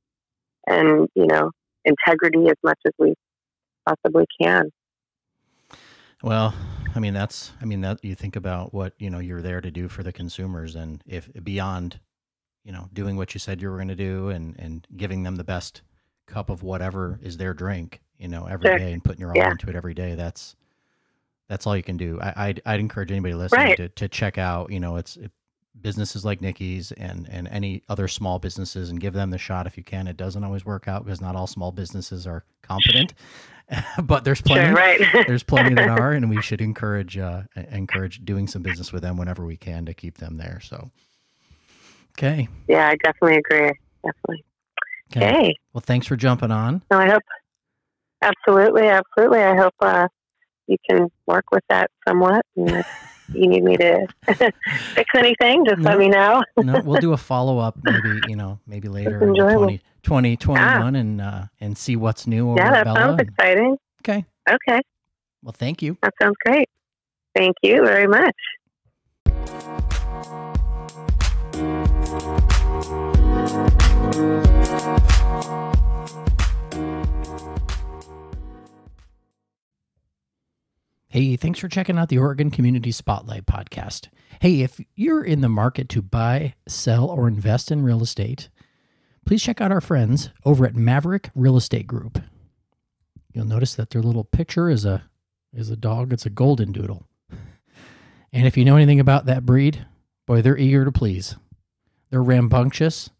and 0.66 1.08
you 1.14 1.26
know, 1.26 1.50
integrity 1.84 2.48
as 2.48 2.56
much 2.62 2.78
as 2.86 2.92
we 2.98 3.14
possibly 3.86 4.24
can. 4.40 4.70
Well, 6.22 6.54
I 6.94 6.98
mean 6.98 7.14
that's 7.14 7.52
I 7.60 7.64
mean 7.66 7.80
that 7.82 8.02
you 8.04 8.14
think 8.14 8.36
about 8.36 8.72
what, 8.72 8.94
you 8.98 9.10
know, 9.10 9.18
you're 9.18 9.42
there 9.42 9.60
to 9.60 9.70
do 9.70 9.88
for 9.88 10.02
the 10.02 10.12
consumers 10.12 10.74
and 10.74 11.02
if 11.06 11.28
beyond, 11.44 12.00
you 12.64 12.72
know, 12.72 12.88
doing 12.92 13.16
what 13.16 13.34
you 13.34 13.38
said 13.40 13.60
you 13.60 13.68
were 13.70 13.76
going 13.76 13.88
to 13.88 13.94
do 13.96 14.30
and 14.30 14.58
and 14.58 14.86
giving 14.96 15.22
them 15.22 15.36
the 15.36 15.44
best 15.44 15.82
cup 16.26 16.50
of 16.50 16.62
whatever 16.62 17.20
is 17.22 17.36
their 17.36 17.54
drink, 17.54 18.00
you 18.18 18.28
know, 18.28 18.46
every 18.46 18.70
day 18.70 18.78
Sure. 18.78 18.88
and 18.88 19.04
putting 19.04 19.20
your 19.20 19.30
all 19.30 19.36
Yeah. 19.36 19.50
into 19.50 19.68
it 19.68 19.76
every 19.76 19.94
day, 19.94 20.14
that's 20.14 20.56
that's 21.48 21.66
all 21.66 21.76
you 21.76 21.82
can 21.82 21.96
do. 21.96 22.18
I 22.20 22.32
I'd, 22.48 22.62
I'd 22.66 22.80
encourage 22.80 23.10
anybody 23.12 23.34
listening 23.34 23.66
Right. 23.66 23.76
to 23.76 23.88
to 23.90 24.08
check 24.08 24.38
out, 24.38 24.72
you 24.72 24.80
know, 24.80 24.96
it's 24.96 25.16
it, 25.16 25.30
businesses 25.82 26.24
like 26.24 26.40
Nikki's 26.40 26.90
and 26.92 27.28
and 27.30 27.46
any 27.48 27.82
other 27.90 28.08
small 28.08 28.38
businesses 28.38 28.88
and 28.88 28.98
give 28.98 29.12
them 29.12 29.28
the 29.30 29.38
shot 29.38 29.66
if 29.66 29.76
you 29.76 29.84
can. 29.84 30.08
It 30.08 30.16
doesn't 30.16 30.42
always 30.42 30.64
work 30.64 30.88
out 30.88 31.04
because 31.04 31.20
not 31.20 31.36
all 31.36 31.46
small 31.46 31.70
businesses 31.72 32.26
are 32.26 32.44
competent. 32.62 33.12
but 34.04 34.24
there's 34.24 34.40
plenty 34.40 34.66
Sure, 34.66 34.74
right? 34.74 35.00
there's 35.26 35.42
plenty 35.42 35.74
that 35.74 35.88
are, 35.88 36.12
and 36.12 36.30
we 36.30 36.40
should 36.42 36.60
encourage 36.60 37.18
uh, 37.18 37.42
encourage 37.72 38.24
doing 38.24 38.46
some 38.46 38.62
business 38.62 38.92
with 38.92 39.02
them 39.02 39.16
whenever 39.16 39.44
we 39.44 39.56
can 39.56 39.86
to 39.86 39.94
keep 39.94 40.18
them 40.18 40.36
there. 40.36 40.60
So, 40.62 40.90
okay, 42.16 42.48
yeah, 42.68 42.88
I 42.88 42.96
definitely 42.96 43.38
agree. 43.38 43.72
Definitely. 44.04 44.44
okay. 45.16 45.54
Well, 45.72 45.82
thanks 45.84 46.06
for 46.06 46.16
jumping 46.16 46.50
on. 46.50 46.82
No, 46.90 46.98
I 46.98 47.08
hope 47.08 47.22
absolutely, 48.22 48.88
absolutely. 48.88 49.40
I 49.40 49.56
hope 49.56 49.74
uh, 49.80 50.08
you 50.66 50.76
can 50.88 51.08
work 51.26 51.46
with 51.50 51.64
that 51.68 51.90
somewhat. 52.06 52.44
And 52.56 52.84
you 53.34 53.48
need 53.48 53.64
me 53.64 53.76
to 53.76 54.06
fix 54.94 55.10
anything, 55.16 55.64
just 55.66 55.80
No. 55.80 55.90
let 55.90 55.98
me 55.98 56.08
know. 56.08 56.42
No, 56.58 56.80
we'll 56.84 57.00
do 57.00 57.12
a 57.12 57.16
follow 57.16 57.58
up, 57.58 57.76
maybe 57.82 58.20
you 58.28 58.36
know, 58.36 58.60
maybe 58.66 58.88
later 58.88 59.22
in 59.22 59.34
20, 59.34 59.80
2021 60.06 60.94
and 60.94 61.20
uh, 61.20 61.42
and 61.60 61.76
see 61.76 61.96
what's 61.96 62.28
new 62.28 62.54
yeah, 62.54 62.70
that 62.70 62.84
Bella. 62.84 62.96
sounds 62.96 63.20
exciting. 63.20 63.76
Okay. 64.02 64.24
Okay, 64.48 64.80
Well, 65.42 65.52
thank 65.52 65.82
you. 65.82 65.98
that 66.02 66.14
sounds 66.22 66.36
great. 66.44 66.68
Thank 67.34 67.56
you 67.64 67.84
very 67.84 68.06
much. 68.06 68.36
Hey, 81.08 81.36
thanks 81.36 81.60
for 81.60 81.68
checking 81.68 81.98
out 81.98 82.08
the 82.08 82.18
Oregon 82.18 82.50
Community 82.50 82.90
Spotlight 82.90 83.46
podcast. 83.46 84.08
Hey, 84.40 84.60
if 84.60 84.80
you're 84.96 85.24
in 85.24 85.40
the 85.40 85.48
market 85.48 85.88
to 85.90 86.02
buy, 86.02 86.54
sell, 86.68 87.08
or 87.08 87.26
invest 87.28 87.70
in 87.70 87.82
real 87.82 88.02
estate, 88.02 88.48
please 89.26 89.42
check 89.42 89.60
out 89.60 89.72
our 89.72 89.82
friends 89.82 90.30
over 90.44 90.64
at 90.64 90.74
Maverick 90.74 91.30
Real 91.34 91.56
Estate 91.56 91.86
Group. 91.86 92.18
You'll 93.32 93.44
notice 93.44 93.74
that 93.74 93.90
their 93.90 94.02
little 94.02 94.24
picture 94.24 94.70
is 94.70 94.86
a 94.86 95.04
is 95.52 95.68
a 95.68 95.76
dog. 95.76 96.12
It's 96.12 96.24
a 96.24 96.30
golden 96.30 96.72
doodle. 96.72 97.06
And 98.32 98.46
if 98.46 98.56
you 98.56 98.64
know 98.64 98.76
anything 98.76 99.00
about 99.00 99.26
that 99.26 99.44
breed, 99.44 99.84
boy, 100.26 100.40
they're 100.42 100.56
eager 100.56 100.84
to 100.84 100.92
please. 100.92 101.34
They're 102.10 102.22
rambunctious. 102.22 103.10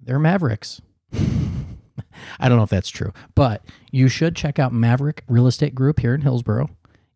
They're 0.00 0.18
mavericks. 0.18 0.82
I 1.12 2.48
don't 2.48 2.58
know 2.58 2.64
if 2.64 2.70
that's 2.70 2.90
true, 2.90 3.12
but 3.34 3.64
you 3.90 4.08
should 4.08 4.36
check 4.36 4.58
out 4.58 4.72
Maverick 4.72 5.24
Real 5.28 5.46
Estate 5.46 5.74
Group 5.74 6.00
here 6.00 6.14
in 6.14 6.22
Hillsboro. 6.22 6.70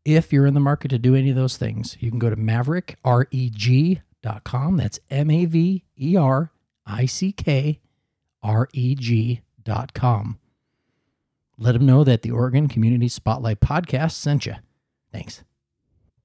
If 0.05 0.31
you're 0.33 0.46
in 0.46 0.55
the 0.55 0.61
market 0.61 0.88
to 0.88 0.98
do 0.98 1.16
any 1.16 1.31
of 1.31 1.37
those 1.37 1.57
things, 1.57 1.96
you 2.00 2.11
can 2.11 2.20
go 2.20 2.31
to 2.31 2.37
maverick.reg.com. 2.37 4.76
That's 4.76 5.00
M 5.11 5.31
A 8.46 8.52
V 8.52 8.54
E 8.54 8.54
R 8.54 8.68
I 8.74 8.78
C 8.78 8.96
K 8.96 9.42
R 9.66 9.68
E 9.72 9.85
G.com. 9.85 10.38
Let 11.59 11.72
them 11.72 11.87
know 11.87 12.04
that 12.04 12.22
the 12.22 12.30
Oregon 12.30 12.68
Community 12.68 13.09
Spotlight 13.09 13.61
podcast 13.61 14.12
sent 14.12 14.46
you. 14.46 14.54
Thanks. 15.12 15.42